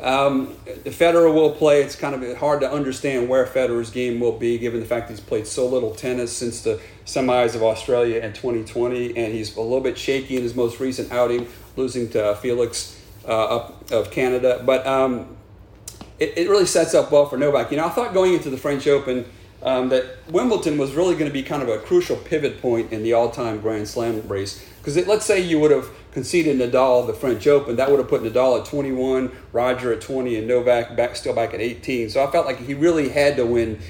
Um, 0.00 0.48
Federer 0.84 1.32
will 1.32 1.52
play. 1.52 1.82
It's 1.82 1.96
kind 1.96 2.14
of 2.14 2.36
hard 2.36 2.60
to 2.60 2.70
understand 2.70 3.28
where 3.28 3.46
Federer's 3.46 3.90
game 3.90 4.20
will 4.20 4.36
be, 4.36 4.58
given 4.58 4.80
the 4.80 4.86
fact 4.86 5.08
he's 5.08 5.20
played 5.20 5.46
so 5.46 5.66
little 5.66 5.94
tennis 5.94 6.36
since 6.36 6.60
the 6.62 6.80
semis 7.06 7.54
of 7.54 7.62
Australia 7.62 8.20
in 8.20 8.32
2020, 8.32 9.16
and 9.16 9.32
he's 9.32 9.56
a 9.56 9.60
little 9.60 9.80
bit 9.80 9.96
shaky 9.96 10.36
in 10.36 10.42
his 10.42 10.54
most 10.54 10.80
recent 10.80 11.12
outing, 11.12 11.46
losing 11.76 12.10
to 12.10 12.34
Felix 12.36 13.00
uh, 13.26 13.56
up 13.56 13.90
of 13.90 14.10
Canada. 14.10 14.62
But 14.66 14.86
um, 14.86 15.36
it, 16.18 16.36
it 16.36 16.48
really 16.50 16.66
sets 16.66 16.92
up 16.92 17.10
well 17.12 17.26
for 17.26 17.38
Novak. 17.38 17.70
You 17.70 17.78
know, 17.78 17.86
I 17.86 17.90
thought 17.90 18.12
going 18.12 18.34
into 18.34 18.50
the 18.50 18.58
French 18.58 18.86
Open 18.86 19.24
um, 19.62 19.88
that 19.88 20.18
Wimbledon 20.28 20.78
was 20.78 20.94
really 20.94 21.14
going 21.14 21.26
to 21.26 21.32
be 21.32 21.42
kind 21.42 21.62
of 21.62 21.68
a 21.68 21.78
crucial 21.78 22.16
pivot 22.16 22.60
point 22.60 22.92
in 22.92 23.02
the 23.02 23.12
all-time 23.12 23.60
Grand 23.60 23.88
Slam 23.88 24.26
race. 24.28 24.64
Because 24.78 25.06
let's 25.06 25.24
say 25.24 25.40
you 25.40 25.58
would 25.58 25.70
have 25.70 25.88
conceded 26.12 26.58
Nadal 26.58 27.06
the 27.06 27.14
French 27.14 27.46
Open, 27.46 27.76
that 27.76 27.90
would 27.90 27.98
have 27.98 28.08
put 28.08 28.22
Nadal 28.22 28.60
at 28.60 28.66
21, 28.66 29.30
Roger 29.52 29.92
at 29.92 30.00
20, 30.00 30.36
and 30.36 30.46
Novak 30.46 30.96
back 30.96 31.16
still 31.16 31.34
back 31.34 31.54
at 31.54 31.60
18. 31.60 32.10
So 32.10 32.24
I 32.24 32.30
felt 32.30 32.46
like 32.46 32.58
he 32.58 32.74
really 32.74 33.08
had 33.08 33.36
to 33.36 33.46
win, 33.46 33.80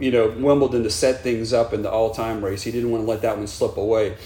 you 0.00 0.10
know, 0.10 0.28
Wimbledon 0.28 0.82
to 0.84 0.90
set 0.90 1.22
things 1.22 1.52
up 1.52 1.72
in 1.72 1.82
the 1.82 1.90
all-time 1.90 2.44
race. 2.44 2.62
He 2.62 2.70
didn't 2.70 2.90
want 2.90 3.04
to 3.04 3.08
let 3.08 3.22
that 3.22 3.36
one 3.36 3.46
slip 3.46 3.76
away. 3.76 4.16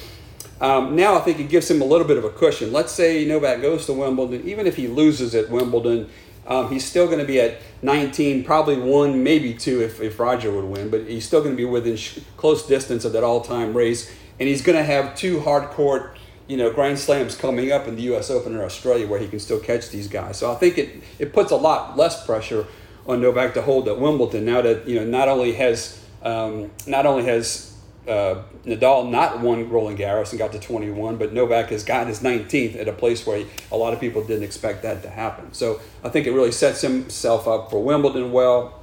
Um, 0.60 0.94
now 0.94 1.16
I 1.16 1.20
think 1.20 1.40
it 1.40 1.48
gives 1.48 1.70
him 1.70 1.80
a 1.80 1.86
little 1.86 2.06
bit 2.06 2.18
of 2.18 2.24
a 2.24 2.30
cushion. 2.30 2.70
Let's 2.70 2.92
say 2.92 3.24
Novak 3.24 3.62
goes 3.62 3.86
to 3.86 3.94
Wimbledon, 3.94 4.46
even 4.46 4.66
if 4.66 4.76
he 4.76 4.88
loses 4.88 5.34
at 5.34 5.48
Wimbledon, 5.48 6.10
um, 6.46 6.70
he's 6.70 6.84
still 6.84 7.06
going 7.06 7.18
to 7.18 7.24
be 7.24 7.40
at 7.40 7.58
19, 7.82 8.44
probably 8.44 8.76
one, 8.76 9.22
maybe 9.22 9.54
two 9.54 9.82
if, 9.82 10.00
if 10.00 10.18
Roger 10.18 10.50
would 10.52 10.64
win, 10.64 10.90
but 10.90 11.06
he's 11.06 11.24
still 11.24 11.40
going 11.40 11.52
to 11.52 11.56
be 11.56 11.64
within 11.64 11.96
sh- 11.96 12.18
close 12.36 12.66
distance 12.66 13.04
of 13.04 13.12
that 13.12 13.22
all-time 13.22 13.76
race, 13.76 14.12
and 14.38 14.48
he's 14.48 14.62
going 14.62 14.76
to 14.76 14.84
have 14.84 15.14
two 15.14 15.40
hard 15.40 15.70
court 15.70 16.16
you 16.50 16.56
know, 16.56 16.68
Grand 16.72 16.98
Slams 16.98 17.36
coming 17.36 17.70
up 17.70 17.86
in 17.86 17.94
the 17.94 18.02
U.S. 18.02 18.28
Open 18.28 18.56
or 18.56 18.64
Australia 18.64 19.06
where 19.06 19.20
he 19.20 19.28
can 19.28 19.38
still 19.38 19.60
catch 19.60 19.90
these 19.90 20.08
guys. 20.08 20.36
So 20.36 20.50
I 20.50 20.56
think 20.56 20.78
it, 20.78 21.00
it 21.20 21.32
puts 21.32 21.52
a 21.52 21.56
lot 21.56 21.96
less 21.96 22.26
pressure 22.26 22.66
on 23.06 23.20
Novak 23.20 23.54
to 23.54 23.62
hold 23.62 23.86
at 23.86 24.00
Wimbledon 24.00 24.44
now 24.44 24.60
that 24.60 24.88
you 24.88 24.96
know 24.96 25.04
not 25.04 25.28
only 25.28 25.52
has 25.52 26.04
um, 26.22 26.72
not 26.88 27.06
only 27.06 27.24
has 27.24 27.69
uh, 28.08 28.42
Nadal 28.64 29.10
not 29.10 29.40
won 29.40 29.68
Roland 29.68 29.98
Garros 29.98 30.30
and 30.30 30.38
got 30.38 30.52
to 30.52 30.58
21, 30.58 31.16
but 31.16 31.32
Novak 31.32 31.68
has 31.68 31.84
gotten 31.84 32.08
his 32.08 32.20
19th 32.20 32.78
at 32.78 32.88
a 32.88 32.92
place 32.92 33.26
where 33.26 33.38
he, 33.38 33.46
a 33.70 33.76
lot 33.76 33.92
of 33.92 34.00
people 34.00 34.24
didn't 34.24 34.42
expect 34.42 34.82
that 34.82 35.02
to 35.02 35.10
happen. 35.10 35.52
So 35.52 35.80
I 36.02 36.08
think 36.08 36.26
it 36.26 36.32
really 36.32 36.52
sets 36.52 36.80
himself 36.80 37.46
up 37.46 37.70
for 37.70 37.82
Wimbledon 37.82 38.32
well. 38.32 38.80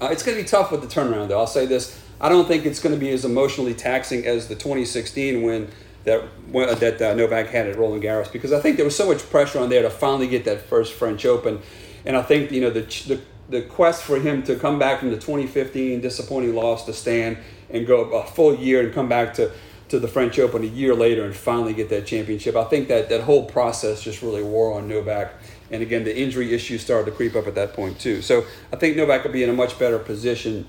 Uh, 0.00 0.08
it's 0.10 0.22
going 0.22 0.36
to 0.36 0.42
be 0.42 0.48
tough 0.48 0.70
with 0.70 0.80
the 0.80 0.86
turnaround, 0.86 1.28
though. 1.28 1.38
I'll 1.38 1.46
say 1.46 1.66
this: 1.66 1.98
I 2.20 2.28
don't 2.28 2.46
think 2.46 2.66
it's 2.66 2.80
going 2.80 2.94
to 2.94 3.00
be 3.00 3.10
as 3.10 3.24
emotionally 3.24 3.74
taxing 3.74 4.26
as 4.26 4.48
the 4.48 4.54
2016 4.54 5.42
when 5.42 5.68
that 6.04 6.24
that 6.52 7.00
uh, 7.00 7.14
Novak 7.14 7.48
had 7.48 7.68
at 7.68 7.76
Roland 7.76 8.02
Garros 8.02 8.30
because 8.32 8.52
I 8.52 8.60
think 8.60 8.76
there 8.76 8.84
was 8.84 8.96
so 8.96 9.06
much 9.06 9.28
pressure 9.30 9.60
on 9.60 9.68
there 9.68 9.82
to 9.82 9.90
finally 9.90 10.26
get 10.28 10.44
that 10.44 10.62
first 10.62 10.94
French 10.94 11.24
Open, 11.24 11.60
and 12.04 12.16
I 12.16 12.22
think 12.22 12.50
you 12.50 12.60
know 12.60 12.70
the 12.70 12.80
the, 12.80 13.20
the 13.48 13.62
quest 13.62 14.02
for 14.02 14.18
him 14.18 14.42
to 14.44 14.56
come 14.56 14.78
back 14.78 15.00
from 15.00 15.10
the 15.10 15.16
2015 15.16 16.00
disappointing 16.00 16.54
loss 16.54 16.84
to 16.86 16.92
Stan 16.92 17.38
and 17.72 17.86
go 17.86 18.02
a 18.12 18.26
full 18.26 18.54
year 18.54 18.82
and 18.82 18.92
come 18.92 19.08
back 19.08 19.34
to 19.34 19.50
to 19.92 20.00
the 20.00 20.08
French 20.08 20.38
Open 20.38 20.62
a 20.62 20.66
year 20.66 20.94
later 20.94 21.22
and 21.22 21.36
finally 21.36 21.74
get 21.74 21.90
that 21.90 22.06
championship. 22.06 22.56
I 22.56 22.64
think 22.64 22.88
that 22.88 23.10
that 23.10 23.20
whole 23.24 23.44
process 23.44 24.02
just 24.02 24.22
really 24.22 24.42
wore 24.42 24.72
on 24.72 24.88
Novak. 24.88 25.34
And 25.70 25.82
again, 25.82 26.04
the 26.04 26.18
injury 26.18 26.54
issues 26.54 26.80
started 26.80 27.10
to 27.10 27.14
creep 27.14 27.36
up 27.36 27.46
at 27.46 27.54
that 27.56 27.74
point 27.74 28.00
too. 28.00 28.22
So 28.22 28.46
I 28.72 28.76
think 28.76 28.96
Novak 28.96 29.22
will 29.22 29.32
be 29.32 29.42
in 29.42 29.50
a 29.50 29.52
much 29.52 29.78
better 29.78 29.98
position 29.98 30.66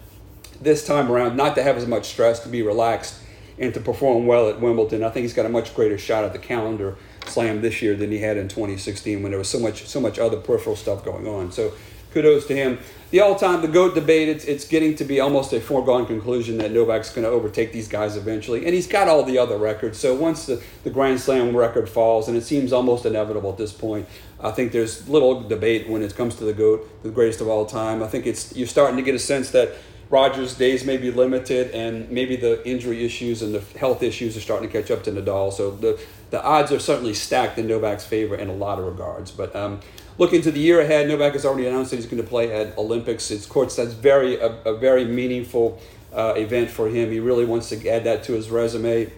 this 0.62 0.86
time 0.86 1.10
around, 1.10 1.38
not 1.38 1.56
to 1.56 1.64
have 1.64 1.78
as 1.78 1.88
much 1.88 2.10
stress, 2.10 2.42
to 2.42 2.50
be 2.50 2.64
relaxed 2.64 3.18
and 3.58 3.74
to 3.74 3.80
perform 3.80 4.26
well 4.26 4.50
at 4.50 4.60
Wimbledon. 4.60 5.06
I 5.06 5.10
think 5.10 5.24
he's 5.24 5.34
got 5.34 5.46
a 5.46 5.50
much 5.50 5.74
greater 5.74 5.98
shot 5.98 6.26
at 6.26 6.34
the 6.34 6.40
calendar 6.40 6.98
slam 7.26 7.62
this 7.62 7.82
year 7.82 7.96
than 7.96 8.12
he 8.12 8.18
had 8.18 8.36
in 8.36 8.50
2016 8.50 9.22
when 9.24 9.32
there 9.32 9.40
was 9.40 9.48
so 9.48 9.60
much 9.60 9.88
so 9.88 10.02
much 10.02 10.20
other 10.20 10.38
peripheral 10.38 10.76
stuff 10.76 11.06
going 11.06 11.28
on. 11.28 11.52
So 11.54 11.72
kudos 12.14 12.46
to 12.48 12.56
him. 12.56 12.80
The 13.12 13.20
all-time 13.20 13.62
the 13.62 13.68
goat 13.68 13.94
debate 13.94 14.28
it's 14.28 14.46
it's 14.46 14.66
getting 14.66 14.96
to 14.96 15.04
be 15.04 15.20
almost 15.20 15.54
a 15.54 15.60
foregone 15.60 16.06
conclusion 16.06 16.58
that 16.58 16.72
Novak's 16.72 17.12
going 17.12 17.26
to 17.26 17.30
overtake 17.30 17.72
these 17.72 17.88
guys 17.88 18.16
eventually, 18.16 18.66
and 18.66 18.74
he's 18.74 18.88
got 18.88 19.08
all 19.08 19.24
the 19.24 19.38
other 19.38 19.58
records. 19.58 20.00
So 20.00 20.16
once 20.16 20.46
the 20.46 20.64
the 20.84 20.90
Grand 20.90 21.20
Slam 21.20 21.56
record 21.56 21.90
falls, 21.90 22.28
and 22.28 22.38
it 22.38 22.44
seems 22.44 22.74
almost 22.74 23.06
inevitable 23.06 23.52
at 23.52 23.58
this 23.58 23.74
point, 23.74 24.08
I 24.40 24.52
think 24.52 24.72
there's 24.72 25.08
little 25.08 25.42
debate 25.42 25.90
when 25.90 26.02
it 26.02 26.16
comes 26.16 26.36
to 26.36 26.44
the 26.44 26.54
goat, 26.54 27.04
the 27.04 27.10
greatest 27.10 27.42
of 27.42 27.48
all 27.48 27.66
time. 27.66 28.02
I 28.02 28.08
think 28.08 28.26
it's 28.26 28.56
you're 28.56 28.68
starting 28.68 28.98
to 28.98 29.04
get 29.04 29.16
a 29.16 29.20
sense 29.20 29.52
that 29.52 29.74
Rogers' 30.10 30.56
days 30.56 30.86
may 30.86 30.98
be 30.98 31.12
limited, 31.12 31.72
and 31.72 32.10
maybe 32.12 32.36
the 32.36 32.68
injury 32.68 33.04
issues 33.04 33.42
and 33.42 33.56
the 33.56 33.80
health 33.80 34.04
issues 34.04 34.38
are 34.38 34.42
starting 34.42 34.70
to 34.70 34.82
catch 34.82 34.92
up 34.92 35.04
to 35.04 35.12
Nadal. 35.12 35.52
So 35.52 35.72
the, 35.72 36.00
the 36.30 36.44
odds 36.44 36.72
are 36.72 36.80
certainly 36.80 37.14
stacked 37.16 37.58
in 37.58 37.68
Novak's 37.68 38.06
favor 38.06 38.36
in 38.36 38.48
a 38.50 38.54
lot 38.54 38.78
of 38.78 38.86
regards. 38.86 39.32
But 39.32 39.56
um, 39.56 39.80
looking 40.18 40.42
to 40.42 40.52
the 40.52 40.60
year 40.60 40.82
ahead, 40.82 41.08
Novak 41.08 41.34
has 41.34 41.46
already 41.46 41.68
announced 41.68 41.92
that 41.92 41.98
he's 41.98 42.06
going 42.06 42.22
to 42.22 42.28
play 42.28 42.54
at 42.54 42.78
Olympics. 42.78 43.32
It's 43.32 43.46
courts 43.46 43.76
that's 43.76 43.94
very 43.94 44.40
a, 44.40 44.48
a 44.64 44.78
very 44.78 45.06
meaningful 45.06 45.80
uh, 46.14 46.34
event 46.38 46.70
for 46.70 46.88
him. 46.88 47.12
He 47.12 47.20
really 47.20 47.46
wants 47.46 47.70
to 47.70 47.88
add 47.88 48.04
that 48.04 48.24
to 48.26 48.34
his 48.34 48.50
resume. 48.50 49.12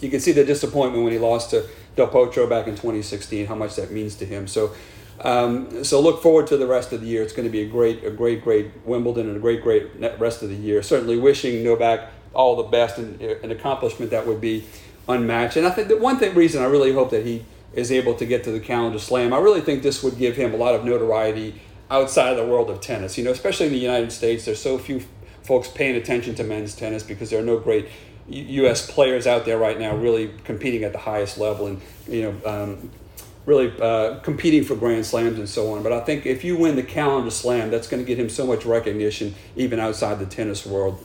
You 0.00 0.10
can 0.10 0.20
see 0.20 0.32
the 0.32 0.44
disappointment 0.44 1.04
when 1.04 1.12
he 1.12 1.18
lost 1.18 1.50
to 1.50 1.66
Del 1.96 2.08
Potro 2.08 2.48
back 2.48 2.66
in 2.66 2.74
2016, 2.74 3.46
how 3.46 3.54
much 3.54 3.76
that 3.76 3.90
means 3.90 4.16
to 4.16 4.26
him. 4.26 4.46
So 4.48 4.74
um, 5.20 5.84
so 5.84 6.00
look 6.00 6.22
forward 6.22 6.46
to 6.48 6.56
the 6.56 6.66
rest 6.66 6.92
of 6.92 7.00
the 7.00 7.06
year. 7.06 7.22
It's 7.22 7.32
going 7.32 7.46
to 7.46 7.52
be 7.52 7.62
a 7.62 7.68
great, 7.68 8.04
a 8.04 8.10
great, 8.10 8.42
great 8.42 8.70
Wimbledon 8.84 9.28
and 9.28 9.36
a 9.36 9.40
great, 9.40 9.62
great 9.62 9.88
rest 10.18 10.42
of 10.42 10.48
the 10.48 10.56
year. 10.56 10.82
Certainly 10.82 11.18
wishing 11.18 11.62
Novak 11.62 12.10
all 12.34 12.56
the 12.56 12.64
best 12.64 12.98
and 12.98 13.20
an 13.20 13.52
accomplishment 13.52 14.10
that 14.10 14.26
would 14.26 14.40
be 14.40 14.64
unmatched. 15.08 15.56
And 15.56 15.66
I 15.66 15.70
think 15.70 15.88
the 15.88 15.96
one 15.96 16.18
thing 16.18 16.34
reason 16.34 16.62
I 16.62 16.66
really 16.66 16.92
hope 16.92 17.10
that 17.10 17.24
he 17.24 17.44
is 17.76 17.90
able 17.90 18.14
to 18.14 18.26
get 18.26 18.44
to 18.44 18.50
the 18.50 18.60
calendar 18.60 18.98
slam, 18.98 19.32
I 19.32 19.38
really 19.38 19.60
think 19.60 19.82
this 19.82 20.02
would 20.02 20.18
give 20.18 20.36
him 20.36 20.54
a 20.54 20.56
lot 20.56 20.74
of 20.74 20.84
notoriety 20.84 21.60
outside 21.90 22.30
of 22.30 22.36
the 22.38 22.46
world 22.46 22.70
of 22.70 22.80
tennis. 22.80 23.18
You 23.18 23.24
know, 23.24 23.30
especially 23.30 23.66
in 23.66 23.72
the 23.72 23.78
United 23.78 24.12
States, 24.12 24.44
there's 24.44 24.60
so 24.60 24.78
few 24.78 25.02
folks 25.42 25.68
paying 25.68 25.96
attention 25.96 26.34
to 26.36 26.44
men's 26.44 26.74
tennis 26.74 27.02
because 27.02 27.30
there 27.30 27.40
are 27.40 27.44
no 27.44 27.58
great 27.58 27.88
U.S. 28.28 28.90
players 28.90 29.26
out 29.26 29.44
there 29.44 29.58
right 29.58 29.78
now 29.78 29.94
really 29.94 30.32
competing 30.44 30.82
at 30.84 30.92
the 30.92 30.98
highest 30.98 31.36
level 31.36 31.66
and 31.66 31.82
you 32.08 32.22
know 32.22 32.50
um, 32.50 32.90
really 33.44 33.72
uh, 33.80 34.18
competing 34.20 34.64
for 34.64 34.74
Grand 34.74 35.04
Slams 35.04 35.38
and 35.38 35.48
so 35.48 35.74
on. 35.74 35.82
But 35.82 35.92
I 35.92 36.00
think 36.00 36.24
if 36.24 36.42
you 36.42 36.56
win 36.56 36.76
the 36.76 36.82
calendar 36.82 37.30
slam, 37.30 37.70
that's 37.70 37.86
going 37.86 38.02
to 38.02 38.06
get 38.06 38.18
him 38.18 38.30
so 38.30 38.46
much 38.46 38.64
recognition 38.64 39.34
even 39.56 39.78
outside 39.78 40.18
the 40.18 40.26
tennis 40.26 40.64
world, 40.64 41.04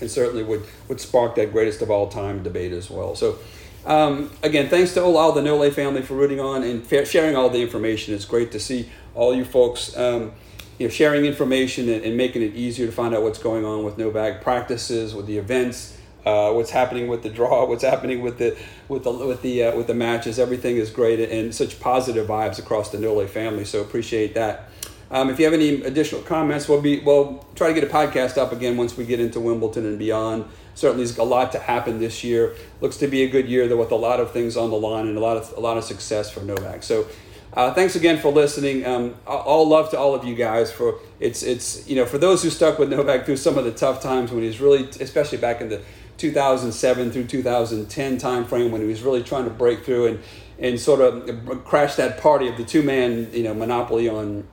and 0.00 0.10
certainly 0.10 0.42
would 0.42 0.64
would 0.88 1.00
spark 1.00 1.34
that 1.34 1.52
greatest 1.52 1.82
of 1.82 1.90
all 1.90 2.08
time 2.08 2.42
debate 2.42 2.72
as 2.72 2.90
well. 2.90 3.14
So. 3.14 3.38
Um, 3.86 4.32
again, 4.42 4.68
thanks 4.68 4.94
to 4.94 5.02
all 5.02 5.32
the 5.32 5.42
Nole 5.42 5.70
family 5.70 6.02
for 6.02 6.14
rooting 6.14 6.40
on 6.40 6.64
and 6.64 6.84
sharing 7.06 7.36
all 7.36 7.48
the 7.48 7.62
information. 7.62 8.14
It's 8.14 8.24
great 8.24 8.50
to 8.52 8.60
see 8.60 8.90
all 9.14 9.32
you 9.32 9.44
folks 9.44 9.96
um, 9.96 10.32
you 10.78 10.86
know, 10.86 10.90
sharing 10.90 11.24
information 11.24 11.88
and, 11.88 12.04
and, 12.04 12.16
making 12.16 12.42
it 12.42 12.54
easier 12.54 12.86
to 12.86 12.92
find 12.92 13.14
out 13.14 13.22
what's 13.22 13.38
going 13.38 13.64
on 13.64 13.84
with 13.84 13.96
Novak 13.96 14.42
practices, 14.42 15.14
with 15.14 15.26
the 15.26 15.38
events, 15.38 15.96
uh, 16.26 16.52
what's 16.52 16.70
happening 16.70 17.08
with 17.08 17.22
the 17.22 17.30
draw, 17.30 17.64
what's 17.68 17.84
happening 17.84 18.20
with 18.20 18.38
the 18.38 18.58
with 18.88 19.04
the 19.04 19.12
with 19.12 19.40
the 19.42 19.64
uh, 19.64 19.76
with 19.76 19.86
the 19.86 19.94
matches. 19.94 20.38
Everything 20.38 20.76
is 20.76 20.90
great 20.90 21.20
and 21.30 21.54
such 21.54 21.80
positive 21.80 22.26
vibes 22.26 22.58
across 22.58 22.90
the 22.90 22.98
Nole 22.98 23.26
family. 23.26 23.64
So 23.64 23.80
appreciate 23.80 24.34
that. 24.34 24.68
Um, 25.10 25.30
if 25.30 25.38
you 25.38 25.44
have 25.44 25.54
any 25.54 25.82
additional 25.82 26.22
comments, 26.22 26.68
we'll 26.68 26.82
be 26.82 26.98
we'll 27.00 27.46
try 27.54 27.68
to 27.68 27.74
get 27.74 27.84
a 27.84 27.92
podcast 27.92 28.36
up 28.36 28.52
again 28.52 28.76
once 28.76 28.96
we 28.96 29.06
get 29.06 29.20
into 29.20 29.40
Wimbledon 29.40 29.86
and 29.86 29.98
beyond. 29.98 30.46
Certainly, 30.76 31.04
there's 31.04 31.18
a 31.18 31.24
lot 31.24 31.50
to 31.52 31.58
happen 31.58 31.98
this 31.98 32.22
year. 32.22 32.54
Looks 32.80 32.98
to 32.98 33.08
be 33.08 33.24
a 33.24 33.28
good 33.28 33.48
year 33.48 33.66
though, 33.66 33.78
with 33.78 33.90
a 33.90 33.96
lot 33.96 34.20
of 34.20 34.30
things 34.30 34.56
on 34.56 34.70
the 34.70 34.76
line 34.76 35.08
and 35.08 35.16
a 35.16 35.20
lot 35.20 35.36
of 35.36 35.52
a 35.56 35.60
lot 35.60 35.76
of 35.76 35.84
success 35.84 36.30
for 36.30 36.40
Novak. 36.40 36.84
So. 36.84 37.06
Uh, 37.52 37.72
thanks 37.72 37.96
again 37.96 38.18
for 38.18 38.30
listening. 38.30 38.84
Um, 38.84 39.14
all 39.26 39.66
love 39.66 39.90
to 39.92 39.98
all 39.98 40.14
of 40.14 40.24
you 40.24 40.34
guys 40.34 40.70
for 40.70 40.98
it's 41.20 41.42
it's 41.42 41.88
you 41.88 41.96
know 41.96 42.04
for 42.04 42.18
those 42.18 42.42
who 42.42 42.50
stuck 42.50 42.78
with 42.78 42.90
Novak 42.90 43.24
through 43.24 43.38
some 43.38 43.56
of 43.56 43.64
the 43.64 43.70
tough 43.70 44.02
times 44.02 44.30
when 44.30 44.42
he's 44.42 44.60
really 44.60 44.86
especially 45.00 45.38
back 45.38 45.62
in 45.62 45.70
the 45.70 45.80
2007 46.18 47.10
through 47.10 47.24
2010 47.24 48.18
timeframe 48.18 48.70
when 48.70 48.80
he 48.80 48.86
was 48.86 49.02
really 49.02 49.22
trying 49.22 49.44
to 49.44 49.50
break 49.50 49.84
through 49.84 50.06
and, 50.06 50.20
and 50.58 50.80
sort 50.80 51.00
of 51.00 51.64
crash 51.64 51.94
that 51.96 52.18
party 52.20 52.48
of 52.48 52.56
the 52.56 52.64
two 52.64 52.82
man 52.82 53.28
you 53.32 53.42
know 53.42 53.54
monopoly 53.54 54.08
on 54.08 54.46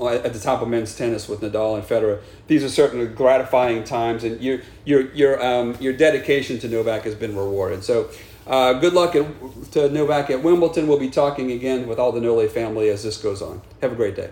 at 0.00 0.32
the 0.32 0.38
top 0.38 0.62
of 0.62 0.68
men's 0.68 0.96
tennis 0.96 1.28
with 1.28 1.40
Nadal 1.40 1.76
and 1.76 1.84
Federer. 1.84 2.20
These 2.46 2.64
are 2.64 2.68
certainly 2.68 3.06
gratifying 3.06 3.84
times, 3.84 4.24
and 4.24 4.40
your 4.40 4.60
your 4.84 5.12
your 5.12 5.44
um, 5.44 5.76
your 5.80 5.92
dedication 5.92 6.58
to 6.60 6.68
Novak 6.68 7.02
has 7.04 7.14
been 7.14 7.36
rewarded. 7.36 7.84
So. 7.84 8.10
Uh, 8.46 8.72
good 8.72 8.94
luck 8.94 9.14
at, 9.14 9.26
to 9.72 9.90
Novak 9.90 10.30
at 10.30 10.42
Wimbledon. 10.42 10.88
We'll 10.88 10.98
be 10.98 11.10
talking 11.10 11.52
again 11.52 11.86
with 11.86 11.98
all 11.98 12.12
the 12.12 12.20
Nole 12.22 12.48
family 12.48 12.88
as 12.88 13.02
this 13.02 13.18
goes 13.18 13.42
on. 13.42 13.60
Have 13.82 13.92
a 13.92 13.94
great 13.94 14.16
day. 14.16 14.30